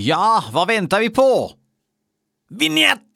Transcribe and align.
Ja, 0.00 0.44
vad 0.52 0.68
väntar 0.68 1.00
vi 1.00 1.10
på? 1.10 1.50
Vinjett! 2.50 3.07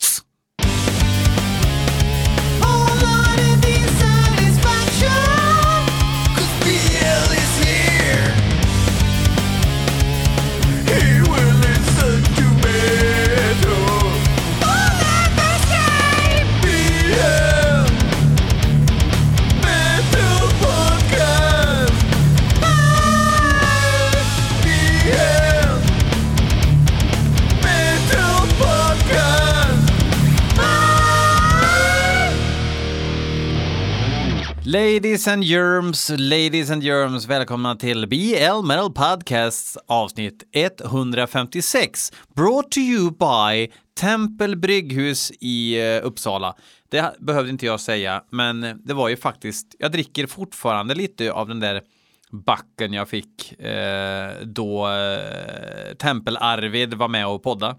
Ladies 34.72 35.28
and 35.28 35.44
germs, 35.44 36.10
ladies 36.10 36.70
and 36.70 36.82
germs, 36.82 37.26
välkomna 37.26 37.76
till 37.76 38.08
BL 38.08 38.62
Metal 38.64 38.92
Podcasts 38.92 39.78
avsnitt 39.86 40.44
156. 40.52 42.12
Brought 42.34 42.70
to 42.70 42.80
you 42.80 43.10
by 43.10 43.72
Tempel 44.00 44.56
Brygghus 44.56 45.32
i 45.40 45.80
eh, 45.80 46.06
Uppsala. 46.06 46.56
Det 46.88 47.14
behövde 47.18 47.50
inte 47.50 47.66
jag 47.66 47.80
säga, 47.80 48.22
men 48.30 48.80
det 48.84 48.94
var 48.94 49.08
ju 49.08 49.16
faktiskt, 49.16 49.74
jag 49.78 49.92
dricker 49.92 50.26
fortfarande 50.26 50.94
lite 50.94 51.32
av 51.32 51.48
den 51.48 51.60
där 51.60 51.82
backen 52.30 52.92
jag 52.92 53.08
fick 53.08 53.60
eh, 53.60 54.32
då 54.42 54.88
eh, 54.88 55.94
Tempel-Arvid 55.98 56.94
var 56.94 57.08
med 57.08 57.26
och 57.26 57.42
podda. 57.42 57.76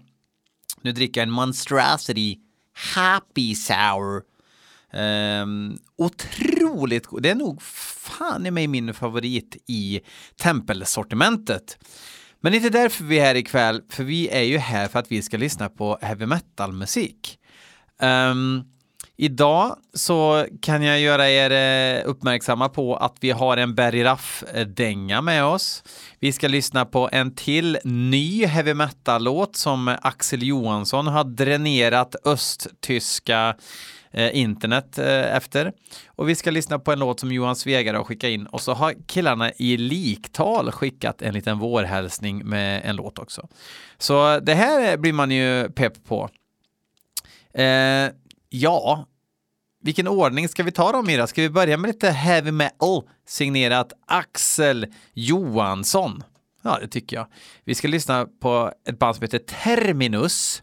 Nu 0.82 0.92
dricker 0.92 1.20
jag 1.20 1.28
en 1.28 1.34
Monstrosity 1.34 2.38
Happy 2.94 3.54
Sour 3.54 4.33
Um, 4.96 5.78
otroligt 5.96 7.08
Det 7.22 7.30
är 7.30 7.34
nog 7.34 7.62
fan 7.62 8.46
i 8.46 8.50
mig 8.50 8.66
min 8.66 8.94
favorit 8.94 9.56
i 9.66 10.00
tempelsortimentet. 10.36 11.78
Men 12.40 12.52
det 12.52 12.56
är 12.58 12.64
inte 12.64 12.78
därför 12.78 13.04
vi 13.04 13.18
är 13.18 13.24
här 13.24 13.34
ikväll, 13.34 13.82
för 13.88 14.04
vi 14.04 14.28
är 14.28 14.42
ju 14.42 14.58
här 14.58 14.88
för 14.88 14.98
att 14.98 15.12
vi 15.12 15.22
ska 15.22 15.36
lyssna 15.36 15.68
på 15.68 15.98
heavy 16.02 16.26
metal-musik. 16.26 17.38
Um, 18.02 18.64
idag 19.16 19.76
så 19.94 20.46
kan 20.62 20.82
jag 20.82 21.00
göra 21.00 21.30
er 21.30 21.50
eh, 21.50 22.08
uppmärksamma 22.08 22.68
på 22.68 22.96
att 22.96 23.16
vi 23.20 23.30
har 23.30 23.56
en 23.56 23.74
Berry 23.74 24.04
Raff-dänga 24.04 25.20
med 25.20 25.44
oss. 25.44 25.84
Vi 26.20 26.32
ska 26.32 26.48
lyssna 26.48 26.84
på 26.84 27.08
en 27.12 27.34
till 27.34 27.78
ny 27.84 28.46
heavy 28.46 28.74
metal-låt 28.74 29.56
som 29.56 29.96
Axel 30.02 30.42
Johansson 30.42 31.06
har 31.06 31.24
dränerat 31.24 32.16
östtyska 32.24 33.56
eh, 34.14 34.38
internet 34.38 34.98
eh, 34.98 35.36
efter. 35.36 35.72
Och 36.06 36.28
vi 36.28 36.34
ska 36.34 36.50
lyssna 36.50 36.78
på 36.78 36.92
en 36.92 36.98
låt 36.98 37.20
som 37.20 37.32
Johan 37.32 37.56
Svegare 37.56 37.96
har 37.96 38.04
skickat 38.04 38.28
in 38.28 38.46
och 38.46 38.60
så 38.60 38.72
har 38.72 38.94
killarna 39.06 39.52
i 39.52 39.76
liktal 39.76 40.72
skickat 40.72 41.22
en 41.22 41.34
liten 41.34 41.58
vårhälsning 41.58 42.46
med 42.46 42.82
en 42.84 42.96
låt 42.96 43.18
också. 43.18 43.48
Så 43.98 44.40
det 44.40 44.54
här 44.54 44.96
blir 44.96 45.12
man 45.12 45.30
ju 45.30 45.70
pepp 45.70 46.04
på. 46.04 46.30
Eh, 47.54 48.10
ja, 48.48 49.06
vilken 49.82 50.08
ordning 50.08 50.48
ska 50.48 50.62
vi 50.62 50.72
ta 50.72 50.92
dem 50.92 51.10
i 51.10 51.16
då? 51.16 51.26
Ska 51.26 51.42
vi 51.42 51.50
börja 51.50 51.76
med 51.76 51.88
lite 51.88 52.10
heavy 52.10 52.50
metal 52.50 53.02
signerat 53.26 53.92
Axel 54.06 54.86
Johansson? 55.12 56.22
Ja, 56.62 56.78
det 56.80 56.88
tycker 56.88 57.16
jag. 57.16 57.26
Vi 57.64 57.74
ska 57.74 57.88
lyssna 57.88 58.26
på 58.40 58.72
ett 58.88 58.98
band 58.98 59.16
som 59.16 59.22
heter 59.22 59.38
Terminus 59.38 60.62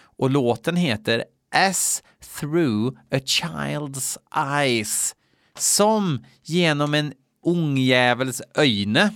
och 0.00 0.30
låten 0.30 0.76
heter 0.76 1.24
as 1.50 2.02
through 2.20 2.96
a 3.10 3.18
child's 3.18 4.18
eyes. 4.36 5.14
Som 5.58 6.24
genom 6.42 6.94
en 6.94 7.12
ungjävels 7.46 8.42
öjne. 8.54 9.10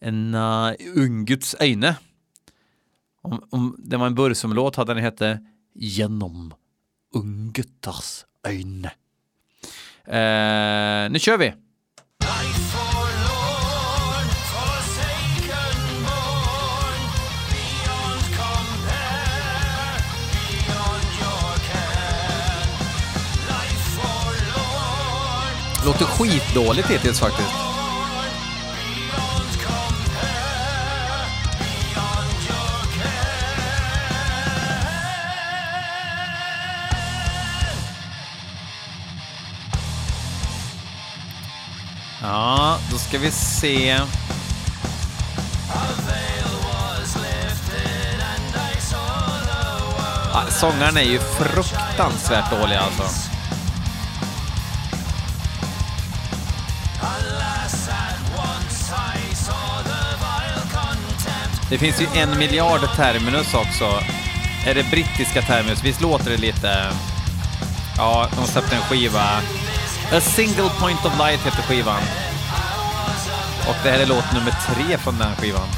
En 0.00 0.34
uh, 0.34 0.72
ungguds 0.94 1.54
öjne. 1.60 1.96
Om, 3.22 3.42
om 3.50 3.76
det 3.78 3.96
var 3.96 4.06
en 4.06 4.14
Bursum-låt 4.14 4.76
hade 4.76 4.94
den 4.94 5.02
hette 5.02 5.40
Genom 5.74 6.54
ungguttars 7.14 8.24
öjne. 8.44 8.92
Uh, 10.08 11.10
nu 11.10 11.18
kör 11.18 11.38
vi! 11.38 11.65
Låter 25.86 26.04
skitdåligt 26.04 26.90
hittills 26.90 27.20
faktiskt. 27.20 27.48
Ja, 42.22 42.78
då 42.90 42.98
ska 42.98 43.18
vi 43.18 43.30
se. 43.30 44.00
Ja, 50.32 50.44
sångaren 50.50 50.96
är 50.96 51.02
ju 51.02 51.18
fruktansvärt 51.18 52.50
dålig 52.50 52.76
alltså. 52.76 53.35
Det 61.70 61.78
finns 61.78 62.00
ju 62.00 62.06
en 62.14 62.38
miljard 62.38 62.80
terminus 62.96 63.54
också. 63.54 64.02
Är 64.66 64.74
det 64.74 64.90
brittiska 64.90 65.42
terminus? 65.42 65.84
Visst 65.84 66.00
låter 66.00 66.30
det 66.30 66.36
lite... 66.36 66.92
Ja, 67.96 68.28
de 68.36 68.46
släppte 68.46 68.76
en 68.76 68.82
skiva. 68.82 69.40
A 70.12 70.20
single 70.20 70.70
point 70.80 71.04
of 71.04 71.18
light 71.18 71.46
heter 71.46 71.62
skivan. 71.62 72.00
Och 73.68 73.76
det 73.82 73.90
här 73.90 73.98
är 73.98 74.06
låt 74.06 74.32
nummer 74.32 74.54
tre 74.66 74.98
från 74.98 75.18
den 75.18 75.36
skivan. 75.36 75.68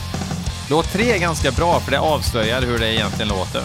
Låt 0.70 0.92
tre 0.92 1.12
är 1.12 1.18
ganska 1.18 1.50
bra 1.50 1.80
för 1.80 1.90
det 1.90 1.98
avslöjar 1.98 2.62
hur 2.62 2.78
det 2.78 2.94
egentligen 2.94 3.28
låter. 3.28 3.62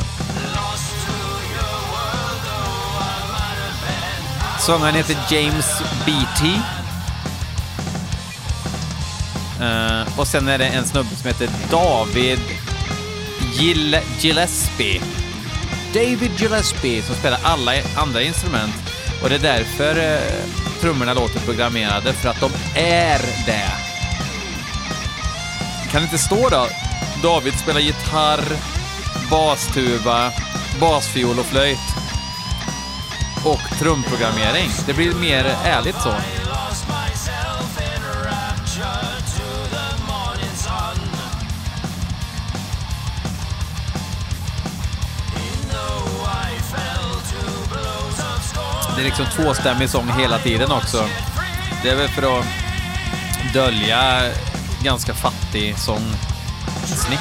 Sångaren 4.59 4.95
heter 4.95 5.17
James 5.29 5.81
B.T. 6.05 6.61
Uh, 9.63 10.19
och 10.19 10.27
sen 10.27 10.47
är 10.47 10.57
det 10.57 10.65
en 10.65 10.85
snubbe 10.85 11.15
som 11.15 11.27
heter 11.27 11.49
David 11.71 12.39
Gill 13.53 13.97
Gillespie. 14.19 15.01
David 15.93 16.31
Gillespie 16.37 17.01
som 17.01 17.15
spelar 17.15 17.39
alla 17.43 17.71
andra 17.95 18.21
instrument. 18.21 18.73
Och 19.23 19.29
det 19.29 19.35
är 19.35 19.39
därför 19.39 19.97
uh, 19.97 20.19
trummorna 20.81 21.13
låter 21.13 21.39
programmerade, 21.39 22.13
för 22.13 22.29
att 22.29 22.39
de 22.39 22.51
är 22.75 23.19
det. 23.45 23.71
Kan 25.91 26.01
det 26.01 26.05
inte 26.05 26.17
stå 26.17 26.49
då? 26.49 26.67
David 27.23 27.53
spelar 27.53 27.79
gitarr, 27.79 28.43
bastuba, 29.29 30.31
basfiol 30.79 31.39
och 31.39 31.45
flöjt. 31.45 31.79
Och 33.45 33.79
trumprogrammering. 33.79 34.69
Det 34.85 34.93
blir 34.93 35.13
mer 35.13 35.55
ärligt 35.63 36.01
så. 36.01 36.13
Det 48.95 49.01
är 49.01 49.05
liksom 49.05 49.25
tvåstämmig 49.25 49.89
sång 49.89 50.07
hela 50.07 50.37
tiden 50.37 50.71
också. 50.71 51.05
Det 51.83 51.89
är 51.89 51.95
väl 51.95 52.09
för 52.09 52.39
att 52.39 52.45
dölja 53.53 54.31
ganska 54.83 55.13
fattig 55.13 55.77
sångsnitt. 55.77 57.19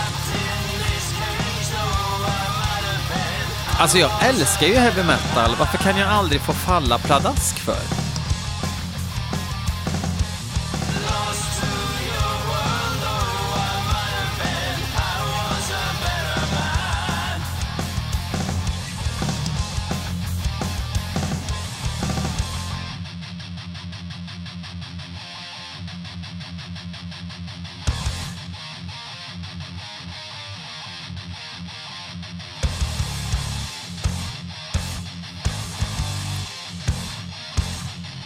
Alltså 3.78 3.98
jag 3.98 4.10
älskar 4.28 4.66
ju 4.66 4.74
heavy 4.74 5.02
metal. 5.02 5.56
Varför 5.58 5.78
kan 5.78 5.96
jag 5.96 6.08
aldrig 6.10 6.40
få 6.40 6.52
falla 6.52 6.98
pladask 6.98 7.58
för? 7.58 8.01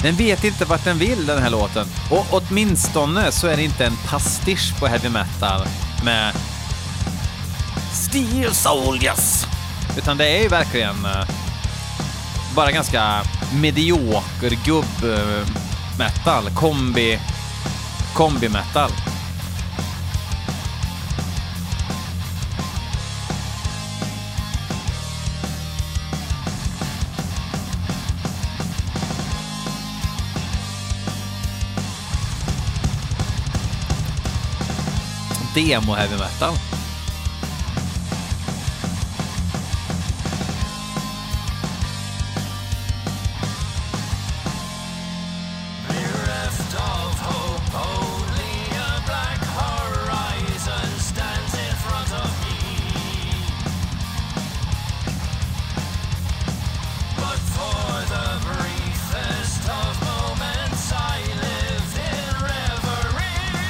Den 0.07 0.17
vet 0.17 0.45
inte 0.45 0.65
vart 0.65 0.85
den 0.85 0.99
vill 0.99 1.27
den 1.27 1.43
här 1.43 1.51
låten. 1.51 1.87
Och 2.11 2.27
åtminstone 2.31 3.33
så 3.33 3.47
är 3.47 3.57
det 3.57 3.63
inte 3.63 3.87
en 3.87 3.97
pastisch 4.09 4.81
på 4.81 4.87
heavy 4.87 5.09
metal 5.09 5.67
med 6.05 6.35
Steel 7.93 8.55
Soldiers. 8.55 9.47
Utan 9.99 10.17
det 10.17 10.29
är 10.29 10.43
ju 10.43 10.49
verkligen 10.49 11.05
eh, 11.05 11.29
bara 12.55 12.73
ganska 12.73 13.23
medioker 13.63 14.51
gubb-metal. 14.65 16.47
Eh, 16.47 16.55
kombi... 16.55 17.19
Kombi-metal. 18.15 18.91
Demo 35.57 35.95
heavy 35.95 36.19
metal. 36.19 36.86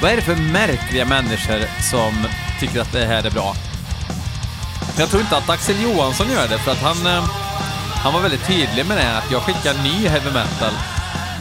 Vad 0.07 0.13
är 0.13 0.17
det 0.17 0.23
för 0.23 0.35
märkliga 0.35 1.05
människor 1.05 1.59
som 1.91 2.27
tycker 2.59 2.81
att 2.81 2.91
det 2.91 3.05
här 3.05 3.23
är 3.23 3.31
bra? 3.31 3.55
Jag 4.99 5.09
tror 5.09 5.21
inte 5.21 5.37
att 5.37 5.49
Axel 5.49 5.83
Johansson 5.83 6.27
gör 6.31 6.47
det, 6.47 6.57
för 6.57 6.71
att 6.71 6.81
han, 6.81 7.05
eh, 7.05 7.23
han 8.03 8.13
var 8.13 8.21
väldigt 8.21 8.47
tydlig 8.47 8.85
med 8.85 8.97
det, 8.97 9.17
att 9.17 9.31
jag 9.31 9.41
skickar 9.41 9.83
ny 9.83 10.07
heavy 10.07 10.29
metal. 10.29 10.73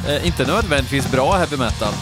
Eh, 0.09 0.27
inte 0.27 0.47
nödvändigtvis 0.47 1.11
bra 1.11 1.37
heavy 1.37 1.57
metal. 1.57 1.93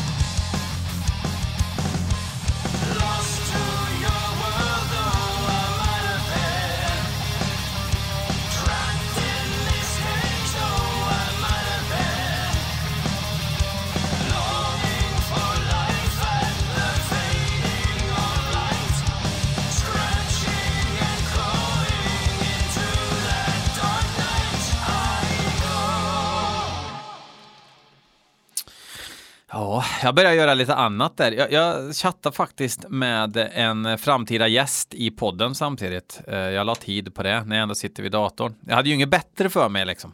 Jag 30.04 30.14
börjar 30.14 30.32
göra 30.32 30.54
lite 30.54 30.74
annat 30.74 31.16
där. 31.16 31.32
Jag, 31.32 31.52
jag 31.52 31.94
chattar 31.94 32.30
faktiskt 32.30 32.88
med 32.88 33.36
en 33.36 33.98
framtida 33.98 34.48
gäst 34.48 34.94
i 34.94 35.10
podden 35.10 35.54
samtidigt. 35.54 36.20
Eh, 36.28 36.38
jag 36.38 36.66
la 36.66 36.74
tid 36.74 37.14
på 37.14 37.22
det 37.22 37.44
när 37.44 37.56
jag 37.56 37.62
ändå 37.62 37.74
sitter 37.74 38.02
vid 38.02 38.12
datorn. 38.12 38.54
Jag 38.66 38.74
hade 38.74 38.88
ju 38.88 38.94
inget 38.94 39.08
bättre 39.08 39.50
för 39.50 39.68
mig 39.68 39.84
liksom. 39.84 40.12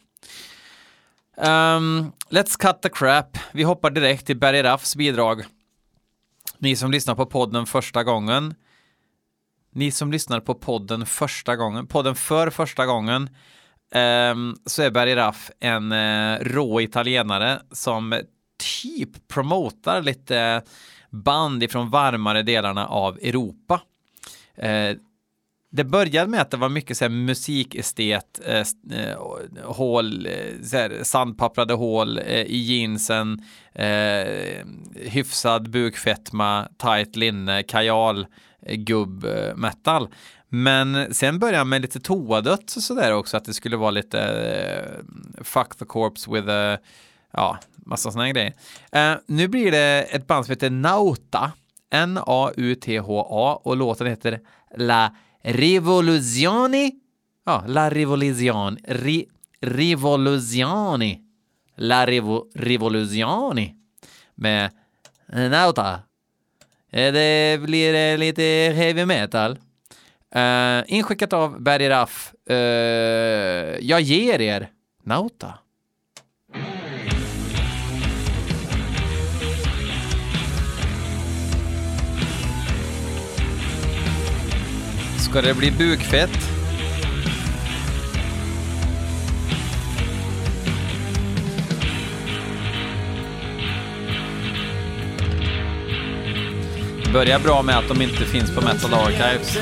Um, 1.36 2.12
let's 2.30 2.58
cut 2.58 2.82
the 2.82 2.88
crap. 2.88 3.38
Vi 3.52 3.62
hoppar 3.62 3.90
direkt 3.90 4.26
till 4.26 4.38
Barry 4.38 4.62
Raffs 4.62 4.96
bidrag. 4.96 5.44
Ni 6.58 6.76
som 6.76 6.90
lyssnar 6.90 7.14
på 7.14 7.26
podden 7.26 7.66
första 7.66 8.04
gången. 8.04 8.54
Ni 9.72 9.90
som 9.90 10.12
lyssnar 10.12 10.40
på 10.40 10.54
podden 10.54 11.06
första 11.06 11.56
gången, 11.56 11.86
podden 11.86 12.14
för 12.14 12.50
första 12.50 12.86
gången, 12.86 13.30
um, 14.32 14.56
så 14.66 14.82
är 14.82 14.90
Barry 14.90 15.16
Raff 15.16 15.50
en 15.60 15.92
uh, 15.92 16.38
rå 16.40 16.80
italienare 16.80 17.62
som 17.72 18.20
typ 18.82 19.28
promotar 19.28 20.02
lite 20.02 20.62
band 21.10 21.62
ifrån 21.62 21.90
varmare 21.90 22.42
delarna 22.42 22.86
av 22.86 23.18
Europa. 23.18 23.80
Eh, 24.56 24.96
det 25.72 25.84
började 25.84 26.30
med 26.30 26.40
att 26.40 26.50
det 26.50 26.56
var 26.56 26.68
mycket 26.68 26.96
så 26.96 27.04
här 27.04 27.10
musikestet, 27.10 28.40
eh, 28.46 28.66
eh, 29.00 29.18
hål, 29.64 30.26
eh, 30.26 30.62
så 30.62 30.76
här, 30.76 30.98
sandpapprade 31.02 31.74
hål 31.74 32.18
eh, 32.18 32.42
i 32.42 32.56
jeansen, 32.56 33.44
eh, 33.74 34.66
hyfsad 34.96 35.70
bukfetma, 35.70 36.68
tight 36.78 37.16
linne, 37.16 37.62
kajal, 37.62 38.26
eh, 38.62 38.76
gubb, 38.76 39.24
eh, 39.24 39.56
metal. 39.56 40.08
Men 40.48 41.14
sen 41.14 41.38
började 41.38 41.58
han 41.58 41.68
med 41.68 41.82
lite 41.82 42.00
toadött 42.00 42.76
och 42.76 42.82
sådär 42.82 43.12
också, 43.12 43.36
att 43.36 43.44
det 43.44 43.54
skulle 43.54 43.76
vara 43.76 43.90
lite 43.90 44.20
fuck 45.40 45.76
the 45.78 45.84
corpse 45.84 46.30
with 46.30 46.48
a, 46.48 46.78
ja, 47.32 47.58
massa 47.90 48.10
sådana 48.10 48.30
grejer. 48.30 48.52
Eh, 48.92 49.14
nu 49.26 49.48
blir 49.48 49.70
det 49.70 50.06
ett 50.10 50.26
band 50.26 50.46
som 50.46 50.52
heter 50.52 50.70
Nauta, 50.70 51.52
N-A-U-T-H-A 51.90 53.60
och 53.64 53.76
låten 53.76 54.06
heter 54.06 54.40
La 54.76 55.10
Rivoluzioni. 55.42 56.92
Ja, 57.46 57.64
La 57.66 57.90
Rivoluzioni. 57.90 58.80
Ri, 58.88 59.26
Rivoluzioni. 59.60 61.20
La 61.76 62.06
Rivo, 62.06 62.46
Rivoluzioni. 62.54 63.74
Med 64.34 64.70
Nauta. 65.26 66.00
Eh, 66.90 67.12
det 67.12 67.60
blir 67.62 67.94
eh, 67.94 68.18
lite 68.18 68.42
heavy 68.76 69.04
metal. 69.04 69.58
Uh, 70.36 70.84
inskickat 70.86 71.32
av 71.32 71.62
Berry 71.62 71.88
Raff. 71.88 72.32
Uh, 72.50 72.56
jag 73.80 74.00
ger 74.00 74.40
er 74.40 74.68
Nauta. 75.02 75.58
Ska 85.30 85.40
det 85.40 85.54
bli 85.54 85.70
bukfett? 85.70 86.30
Börjar 97.12 97.38
bra 97.38 97.62
med 97.62 97.78
att 97.78 97.88
de 97.88 98.02
inte 98.02 98.24
finns 98.24 98.54
på 98.54 98.60
Metal 98.60 98.94
Archives. 98.94 99.58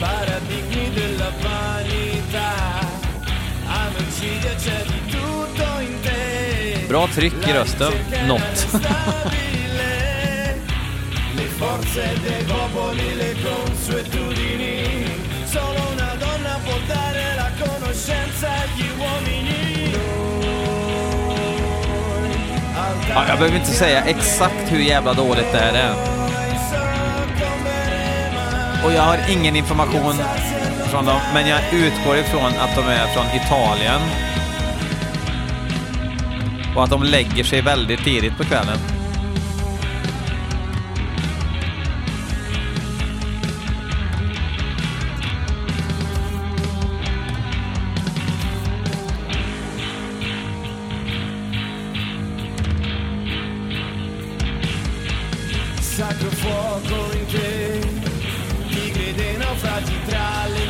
paradigmi 0.00 0.90
della 0.94 1.30
vanità. 1.42 2.52
Amicidia 3.66 4.54
c'è 4.54 4.84
di 4.84 5.10
tutto 5.10 5.80
in. 5.80 5.97
Bra 6.88 7.08
tryck 7.14 7.48
i 7.48 7.52
rösten. 7.52 7.92
Något. 8.28 8.66
Ja, 23.08 23.24
jag 23.28 23.38
behöver 23.38 23.56
inte 23.56 23.70
säga 23.70 24.04
exakt 24.04 24.72
hur 24.72 24.80
jävla 24.80 25.12
dåligt 25.12 25.52
det 25.52 25.58
här 25.58 25.74
är. 25.74 25.94
Och 28.84 28.92
jag 28.92 29.02
har 29.02 29.18
ingen 29.30 29.56
information 29.56 30.14
från 30.90 31.04
dem, 31.04 31.20
men 31.34 31.48
jag 31.48 31.60
utgår 31.72 32.16
ifrån 32.16 32.52
att 32.60 32.76
de 32.76 32.80
är 32.80 33.06
från 33.06 33.26
Italien. 33.26 34.27
Och 36.78 36.84
att 36.84 36.90
de 36.90 37.02
lägger 37.02 37.44
sig 37.44 37.62
väldigt 37.62 38.04
tidigt 38.04 38.36
på 38.36 38.44
kvällen. 38.44 38.78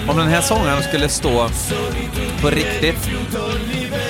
Om 0.08 0.16
den 0.16 0.28
här 0.28 0.40
sångaren 0.40 0.82
skulle 0.82 1.08
stå 1.08 1.48
på 2.40 2.50
riktigt 2.50 3.10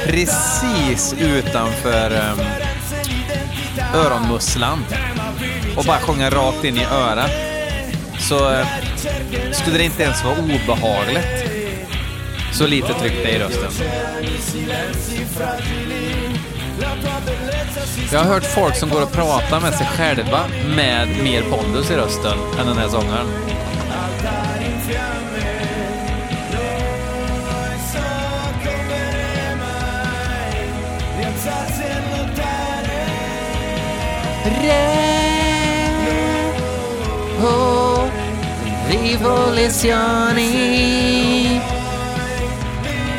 precis 0.09 1.15
utanför 1.19 2.11
um, 2.11 2.41
öronmusslan 3.95 4.85
och 5.77 5.85
bara 5.85 5.99
sjunga 5.99 6.31
rakt 6.31 6.65
in 6.65 6.77
i 6.77 6.85
örat 6.85 7.31
så, 8.19 8.51
uh, 8.51 8.67
skulle 9.53 9.79
det 9.79 9.85
inte 9.85 10.03
ens 10.03 10.25
vara 10.25 10.35
obehagligt. 10.39 11.45
Så 12.53 12.67
lite 12.67 12.95
tryck 12.95 13.13
det 13.23 13.31
i 13.31 13.39
rösten. 13.39 13.71
Jag 18.13 18.19
har 18.19 18.27
hört 18.27 18.47
folk 18.47 18.77
som 18.77 18.89
går 18.89 19.03
och 19.03 19.13
pratar 19.13 19.61
med 19.61 19.75
sig 19.75 19.87
själva 19.87 20.41
med 20.77 21.09
mer 21.23 21.43
pondus 21.43 21.91
i 21.91 21.95
rösten 21.95 22.39
än 22.61 22.67
den 22.67 22.79
här 22.79 22.89
sångaren. 22.89 23.48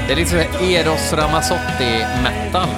Det 0.07 0.13
är 0.13 0.15
lite 0.15 0.29
såhär 0.29 0.71
Eros 0.71 1.13
Ramazzotti-metal. 1.13 2.69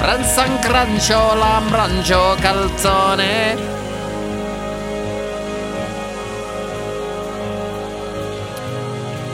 Ransan 0.00 0.58
crancio, 0.62 1.34
lambrancio, 1.40 2.36
calzone. 2.42 3.56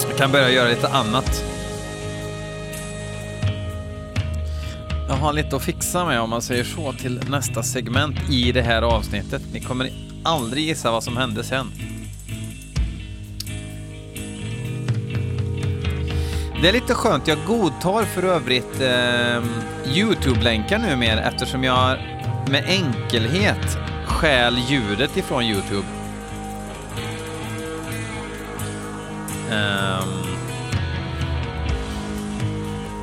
Jag 0.08 0.18
kan 0.18 0.32
börja 0.32 0.50
göra 0.50 0.68
lite 0.68 0.88
annat. 0.88 1.55
Jag 5.26 5.32
har 5.32 5.36
lite 5.36 5.56
att 5.56 5.62
fixa 5.62 6.04
med 6.04 6.20
om 6.20 6.30
man 6.30 6.42
säger 6.42 6.64
så 6.64 6.92
till 6.92 7.20
nästa 7.30 7.62
segment 7.62 8.16
i 8.30 8.52
det 8.52 8.62
här 8.62 8.82
avsnittet. 8.82 9.42
Ni 9.52 9.60
kommer 9.60 9.90
aldrig 10.24 10.64
gissa 10.64 10.90
vad 10.90 11.04
som 11.04 11.16
hände 11.16 11.44
sen. 11.44 11.66
Det 16.62 16.68
är 16.68 16.72
lite 16.72 16.94
skönt. 16.94 17.28
Jag 17.28 17.38
godtar 17.46 18.04
för 18.04 18.22
övrigt 18.22 18.80
eh, 18.80 19.42
Youtube-länkar 19.96 20.78
numera 20.78 21.20
eftersom 21.20 21.64
jag 21.64 21.98
med 22.50 22.64
enkelhet 22.66 23.78
stjäl 24.06 24.58
ljudet 24.68 25.16
ifrån 25.16 25.42
Youtube. 25.42 25.86
Eh, 29.50 29.85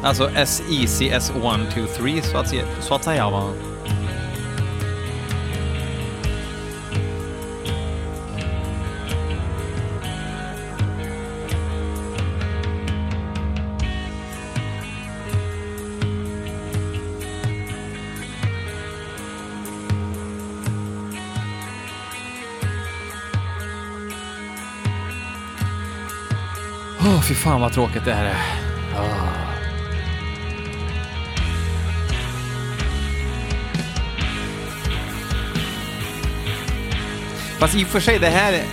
alltså 0.04 0.30
as 0.36 0.62
easy 0.70 1.12
as 1.12 1.32
one, 1.32 1.72
two, 1.72 1.86
three 1.86 2.22
så 2.22 2.38
att, 2.38 2.54
så 2.80 2.96
att 2.96 3.04
säga. 3.04 3.30
Va? 3.30 3.54
Åh, 27.06 27.22
fy 27.22 27.36
fan 27.36 27.62
vad 27.62 27.74
tråkigt 27.74 28.06
det 28.06 28.14
här 28.14 28.26
är. 28.26 28.63
Fast 37.64 37.76
i 37.76 37.84
och 37.84 37.88
för 37.88 38.00
sig, 38.00 38.20
det 38.20 38.30
här, 38.30 38.64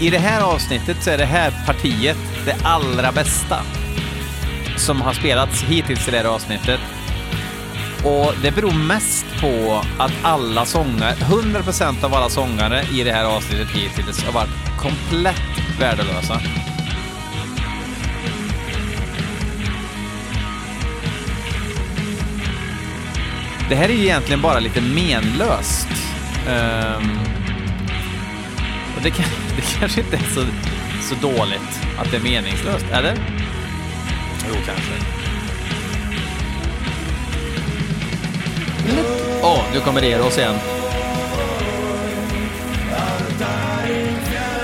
i 0.00 0.10
det 0.10 0.18
här 0.18 0.40
avsnittet 0.40 1.02
så 1.02 1.10
är 1.10 1.18
det 1.18 1.24
här 1.24 1.52
partiet 1.66 2.16
det 2.44 2.56
allra 2.62 3.12
bästa 3.12 3.62
som 4.76 5.00
har 5.00 5.12
spelats 5.12 5.62
hittills 5.62 6.08
i 6.08 6.10
det 6.10 6.16
här 6.16 6.24
avsnittet. 6.24 6.80
Och 8.04 8.32
det 8.42 8.50
beror 8.50 8.72
mest 8.72 9.26
på 9.40 9.82
att 9.98 10.12
alla 10.22 10.64
sångare, 10.64 11.14
100% 11.14 12.04
av 12.04 12.14
alla 12.14 12.28
sångare 12.28 12.82
i 12.92 13.04
det 13.04 13.12
här 13.12 13.24
avsnittet 13.24 13.68
hittills 13.70 14.24
har 14.24 14.32
varit 14.32 14.78
komplett 14.78 15.78
värdelösa. 15.80 16.40
Det 23.68 23.74
här 23.74 23.88
är 23.88 23.94
ju 23.94 24.02
egentligen 24.02 24.42
bara 24.42 24.58
lite 24.58 24.80
menlöst. 24.80 25.88
Um 26.48 27.27
och 28.98 29.04
det, 29.04 29.10
kan, 29.10 29.26
det 29.56 29.78
kanske 29.78 30.00
inte 30.00 30.16
är 30.16 30.34
så, 30.34 30.44
så 31.02 31.14
dåligt 31.14 31.80
att 31.98 32.10
det 32.10 32.16
är 32.16 32.20
meningslöst, 32.20 32.86
eller? 32.92 33.14
Jo, 34.48 34.54
kanske. 34.66 34.92
Åh, 39.42 39.62
nu 39.74 39.80
kommer 39.80 40.04
Eros 40.04 40.38
igen. 40.38 40.54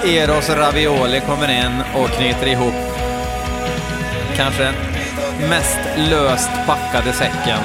Eros 0.04 0.50
Ravioli 0.50 1.20
kommer 1.20 1.50
in 1.50 1.82
och 1.94 2.08
knyter 2.08 2.46
ihop 2.46 2.74
kanske 4.36 4.64
den 4.64 4.74
mest 5.48 5.80
löst 5.96 6.50
packade 6.66 7.12
säcken 7.12 7.60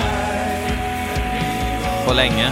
på 2.05 2.13
länge. 2.13 2.51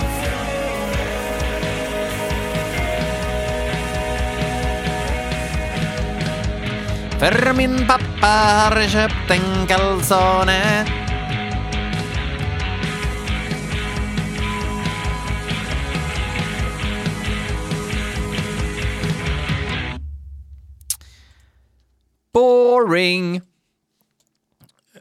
För 7.20 7.54
min 7.54 7.88
pappa 7.88 8.28
har 8.28 8.88
köpt 8.88 9.32
en 9.32 9.68
calzone 9.68 10.86
Boring! 22.34 23.42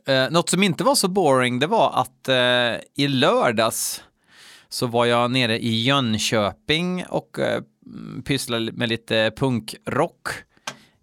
Eh, 0.06 0.30
något 0.30 0.48
som 0.48 0.62
inte 0.62 0.84
var 0.84 0.94
så 0.94 1.08
boring, 1.08 1.58
det 1.58 1.66
var 1.66 2.00
att 2.00 2.28
eh, 2.28 2.82
i 2.94 3.08
lördags 3.08 4.02
så 4.68 4.86
var 4.86 5.06
jag 5.06 5.30
nere 5.30 5.58
i 5.58 5.82
Jönköping 5.82 7.04
och 7.08 7.38
eh, 7.38 7.62
pysslade 8.24 8.72
med 8.72 8.88
lite 8.88 9.32
punkrock. 9.36 10.28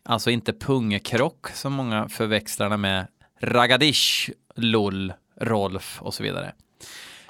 Alltså 0.06 0.30
inte 0.30 0.54
pungkrock 0.54 1.50
som 1.50 1.74
många 1.74 2.10
förväxlar 2.10 2.70
det 2.70 2.78
med 2.78 3.08
Ragadish, 3.42 4.30
lull, 4.56 5.14
Rolf 5.42 6.02
och 6.02 6.14
så 6.14 6.24
vidare. 6.24 6.54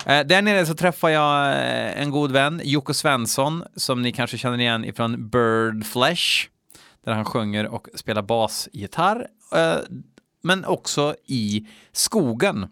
Eh, 0.06 0.25
där 0.25 0.42
nere 0.42 0.65
så 0.65 0.74
träffar 0.74 1.10
jag 1.10 1.48
eh, 1.48 2.01
en 2.01 2.12
god 2.12 2.32
vän, 2.32 2.62
Jocke 2.63 2.94
Svensson, 2.94 3.63
som 3.75 4.01
ni 4.01 4.12
kanske 4.12 4.38
känner 4.38 4.58
igen 4.58 4.86
ifrån 4.86 5.30
Bird 5.30 5.86
Flesh, 5.86 6.48
där 7.03 7.13
han 7.13 7.25
sjunger 7.25 7.68
och 7.68 7.88
spelar 7.96 8.22
basgitarr, 8.22 9.27
eh, 9.56 9.75
men 10.42 10.65
också 10.65 11.15
i 11.25 11.68
Skogen. 11.92 12.68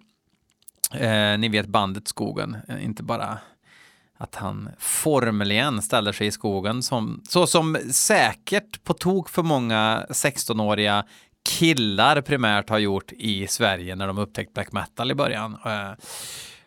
Eh, 0.93 1.37
ni 1.37 1.49
vet 1.49 1.67
bandet 1.67 2.07
Skogen, 2.07 2.57
eh, 2.67 2.85
inte 2.85 3.03
bara 3.03 3.37
att 4.21 4.35
han 4.35 4.69
formligen 4.79 5.81
ställer 5.81 6.11
sig 6.11 6.27
i 6.27 6.31
skogen 6.31 6.83
som, 6.83 7.21
så 7.29 7.47
som 7.47 7.77
säkert 7.91 8.83
på 8.83 8.93
tok 8.93 9.29
för 9.29 9.43
många 9.43 10.05
16-åriga 10.09 11.05
killar 11.49 12.21
primärt 12.21 12.69
har 12.69 12.79
gjort 12.79 13.11
i 13.11 13.47
Sverige 13.47 13.95
när 13.95 14.07
de 14.07 14.17
upptäckt 14.17 14.53
black 14.53 14.71
metal 14.71 15.11
i 15.11 15.15
början. 15.15 15.57
Eh, 15.65 15.91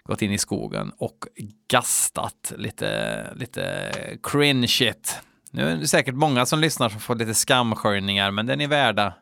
gått 0.04 0.22
in 0.22 0.32
i 0.32 0.38
skogen 0.38 0.92
och 0.98 1.26
gastat 1.70 2.52
lite, 2.56 3.26
lite 3.36 3.92
cringe 4.22 4.68
shit. 4.68 5.18
Nu 5.50 5.68
är 5.68 5.76
det 5.76 5.88
säkert 5.88 6.14
många 6.14 6.46
som 6.46 6.60
lyssnar 6.60 6.88
som 6.88 7.00
får 7.00 7.14
lite 7.14 7.34
skamsköljningar, 7.34 8.30
men 8.30 8.46
den 8.46 8.60
är 8.60 8.68
värda. 8.68 9.14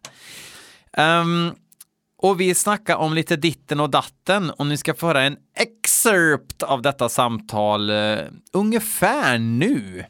Um, 0.97 1.55
och 2.23 2.41
vi 2.41 2.55
snackar 2.55 2.97
om 2.97 3.15
lite 3.15 3.37
ditten 3.37 3.81
och 3.81 3.91
datten 3.91 4.51
och 4.51 4.67
ni 4.67 4.77
ska 4.77 4.95
få 4.95 5.07
höra 5.07 5.23
en 5.23 5.37
excerpt 5.57 6.63
av 6.63 6.83
detta 6.83 7.09
samtal 7.09 7.91
uh, 7.91 8.19
ungefär 8.53 9.39
nu. 9.39 10.05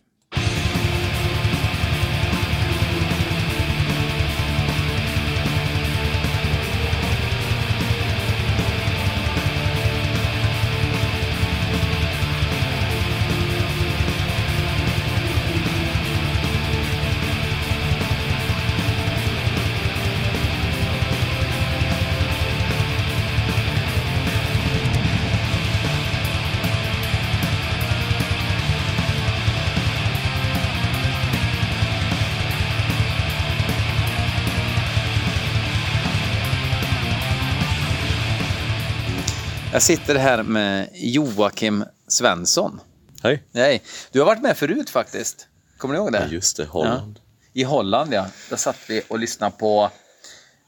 Jag 39.73 39.83
sitter 39.83 40.15
här 40.15 40.43
med 40.43 40.89
Joakim 40.95 41.85
Svensson. 42.09 42.81
Hej. 43.23 43.43
Nej, 43.53 43.83
du 44.11 44.19
har 44.19 44.27
varit 44.27 44.43
med 44.43 44.57
förut 44.57 44.91
faktiskt. 44.91 45.47
Kommer 45.79 45.95
du 45.95 46.01
ihåg 46.01 46.13
det? 46.13 46.19
Ja, 46.19 46.27
just 46.27 46.57
det, 46.57 46.65
Holland. 46.65 47.19
I 47.53 47.63
Holland, 47.63 48.15
ja. 48.15 48.27
Där 48.51 48.57
satt 48.57 48.77
vi 48.89 49.03
och 49.09 49.19
lyssnade 49.19 49.53
på... 49.59 49.91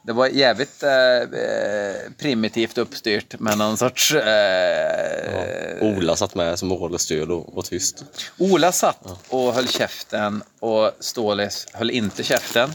Det 0.06 0.12
var 0.12 0.26
jävligt 0.26 0.82
eh, 0.82 0.90
eh, 0.90 2.12
primitivt 2.18 2.78
uppstyrt 2.78 3.40
med 3.40 3.58
någon 3.58 3.76
sorts... 3.76 4.14
Eh, 4.14 5.82
Ola 5.82 6.16
satt 6.16 6.34
med 6.34 6.58
som 6.58 6.98
stöd 6.98 7.30
och 7.30 7.54
var 7.54 7.62
tyst. 7.62 8.04
Ola 8.38 8.72
satt 8.72 9.06
och 9.28 9.54
höll 9.54 9.68
käften 9.68 10.42
och 10.60 10.90
Stålis 11.00 11.66
höll 11.72 11.90
inte 11.90 12.22
käften. 12.22 12.74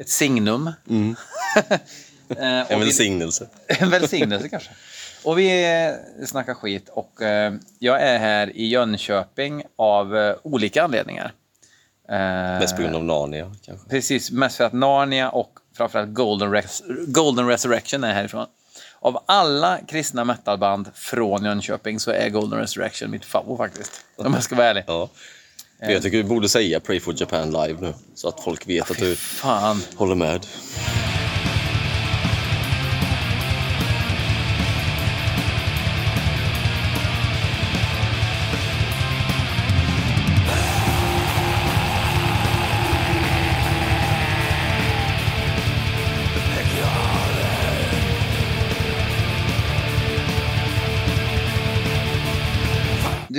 Ett 0.00 0.08
signum. 0.08 0.70
Eh, 2.30 2.60
och 2.62 2.70
En 2.72 2.80
välsignelse. 2.80 3.48
En 3.66 3.90
välsignelse 3.90 4.48
kanske. 4.48 4.70
Och 5.28 5.38
vi 5.38 5.64
eh, 5.64 6.26
snackar 6.26 6.54
skit 6.54 6.88
och 6.88 7.22
eh, 7.22 7.52
jag 7.78 8.02
är 8.02 8.18
här 8.18 8.56
i 8.56 8.66
Jönköping 8.66 9.62
av 9.76 10.16
eh, 10.16 10.36
olika 10.42 10.82
anledningar. 10.82 11.32
Mest 12.60 12.76
på 12.76 12.82
grund 12.82 12.96
av 12.96 13.04
Narnia 13.04 13.54
kanske. 13.64 13.88
Precis, 13.88 14.30
mest 14.30 14.56
för 14.56 14.64
att 14.64 14.72
Narnia 14.72 15.28
och 15.30 15.52
framförallt 15.76 16.14
Golden, 16.14 16.54
Rex- 16.54 16.82
Golden 17.06 17.46
Resurrection 17.46 18.04
är 18.04 18.12
härifrån. 18.14 18.46
Av 19.00 19.22
alla 19.26 19.78
kristna 19.88 20.24
metalband 20.24 20.90
från 20.94 21.44
Jönköping 21.44 22.00
så 22.00 22.10
är 22.10 22.28
Golden 22.28 22.58
Resurrection 22.58 23.10
mitt 23.10 23.24
favorit 23.24 23.58
faktiskt. 23.58 23.92
Om 24.16 24.34
jag 24.34 24.42
ska 24.42 24.54
vara 24.56 24.66
ärlig. 24.66 24.84
Ja. 24.86 25.08
Men 25.80 25.92
Jag 25.92 26.02
tycker 26.02 26.16
du 26.16 26.24
borde 26.24 26.48
säga 26.48 26.80
Pray 26.80 27.00
for 27.00 27.14
Japan 27.16 27.50
live 27.50 27.80
nu. 27.80 27.94
Så 28.14 28.28
att 28.28 28.40
folk 28.40 28.68
vet 28.68 28.90
att 28.90 28.98
du 28.98 29.16
Fan. 29.16 29.82
håller 29.96 30.14
med. 30.14 30.46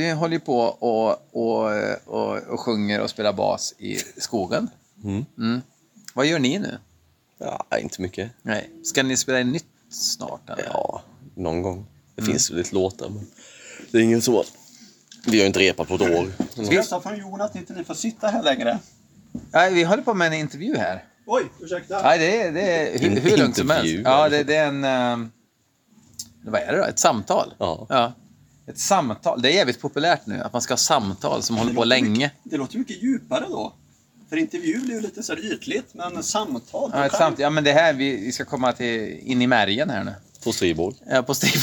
Du 0.09 0.15
håller 0.15 0.33
ju 0.33 0.39
på 0.39 0.59
och, 0.59 1.09
och, 1.31 1.71
och, 2.05 2.37
och 2.37 2.59
sjunger 2.59 3.01
och 3.01 3.09
spelar 3.09 3.33
bas 3.33 3.73
i 3.77 3.97
skogen. 4.17 4.69
Mm. 5.03 5.61
Vad 6.13 6.25
gör 6.25 6.39
ni 6.39 6.59
nu? 6.59 6.77
Ja, 7.37 7.65
inte 7.79 8.01
mycket. 8.01 8.31
Nej. 8.41 8.69
Ska 8.83 9.03
ni 9.03 9.17
spela 9.17 9.39
in 9.39 9.51
nytt 9.51 9.65
snart? 9.89 10.49
Eller? 10.49 10.63
Ja, 10.73 11.01
någon 11.35 11.61
gång. 11.61 11.85
Det 12.15 12.21
finns 12.21 12.51
ju 12.51 12.55
lite 12.55 12.75
låtar, 12.75 13.09
men 13.09 13.27
det 13.91 13.97
är 13.97 14.01
ingen 14.01 14.21
så. 14.21 14.43
Vi 15.25 15.39
har 15.39 15.47
inte 15.47 15.59
repat 15.59 15.87
på 15.87 15.95
ett 15.95 16.01
år. 16.01 16.31
Hälsa 16.71 17.01
från 17.01 17.17
Jon 17.17 17.41
att 17.41 17.55
inte 17.55 17.73
ni 17.73 17.83
får 17.83 17.93
sitta 17.93 18.27
här 18.27 18.43
längre. 18.43 18.79
Nej, 19.51 19.73
vi 19.73 19.83
håller 19.83 20.03
på 20.03 20.13
med 20.13 20.27
en 20.27 20.33
intervju 20.33 20.77
här. 20.77 21.05
Oj, 21.25 21.43
ursäkta. 21.59 22.01
Nej, 22.01 22.19
det 22.19 22.41
är, 22.41 22.51
det 22.51 22.61
är 22.61 22.99
hur, 22.99 23.09
hur 23.19 23.37
lugnt 23.37 23.57
som 23.57 23.69
helst. 23.69 23.85
intervju, 23.85 24.03
Ja, 24.03 24.29
det, 24.29 24.43
det 24.43 24.55
är 24.55 24.67
en... 24.67 24.83
ehm, 24.83 25.31
vad 26.45 26.61
är 26.61 26.71
det 26.71 26.77
då? 26.77 26.83
Ett 26.83 26.99
samtal? 26.99 27.53
Ja. 27.57 28.13
Ett 28.69 28.79
samtal. 28.79 29.41
Det 29.41 29.49
är 29.49 29.53
jävligt 29.53 29.81
populärt 29.81 30.25
nu, 30.25 30.41
att 30.41 30.53
man 30.53 30.61
ska 30.61 30.71
ha 30.73 30.77
samtal 30.77 31.43
som 31.43 31.57
håller 31.57 31.73
på 31.73 31.83
länge. 31.83 32.09
Mycket, 32.09 32.31
det 32.43 32.57
låter 32.57 32.77
mycket 32.77 33.03
djupare 33.03 33.45
då. 33.49 33.73
För 34.29 34.37
intervju 34.37 34.79
blir 34.81 34.95
ju 34.95 35.01
lite 35.01 35.23
så 35.23 35.33
här 35.35 35.53
ytligt, 35.53 35.93
men 35.93 36.23
samtal. 36.23 36.91
Ja, 36.93 37.05
ett 37.05 37.11
samtal. 37.11 37.41
ja 37.41 37.49
men 37.49 37.63
det 37.63 37.71
här, 37.71 37.93
vi, 37.93 38.15
vi 38.25 38.31
ska 38.31 38.45
komma 38.45 38.73
till, 38.73 39.19
in 39.19 39.41
i 39.41 39.47
märgen 39.47 39.89
här 39.89 40.03
nu. 40.03 40.13
På 40.43 40.51
Striborg. 40.51 40.95
Ja, 41.09 41.23
på 41.23 41.33
Steve. 41.33 41.53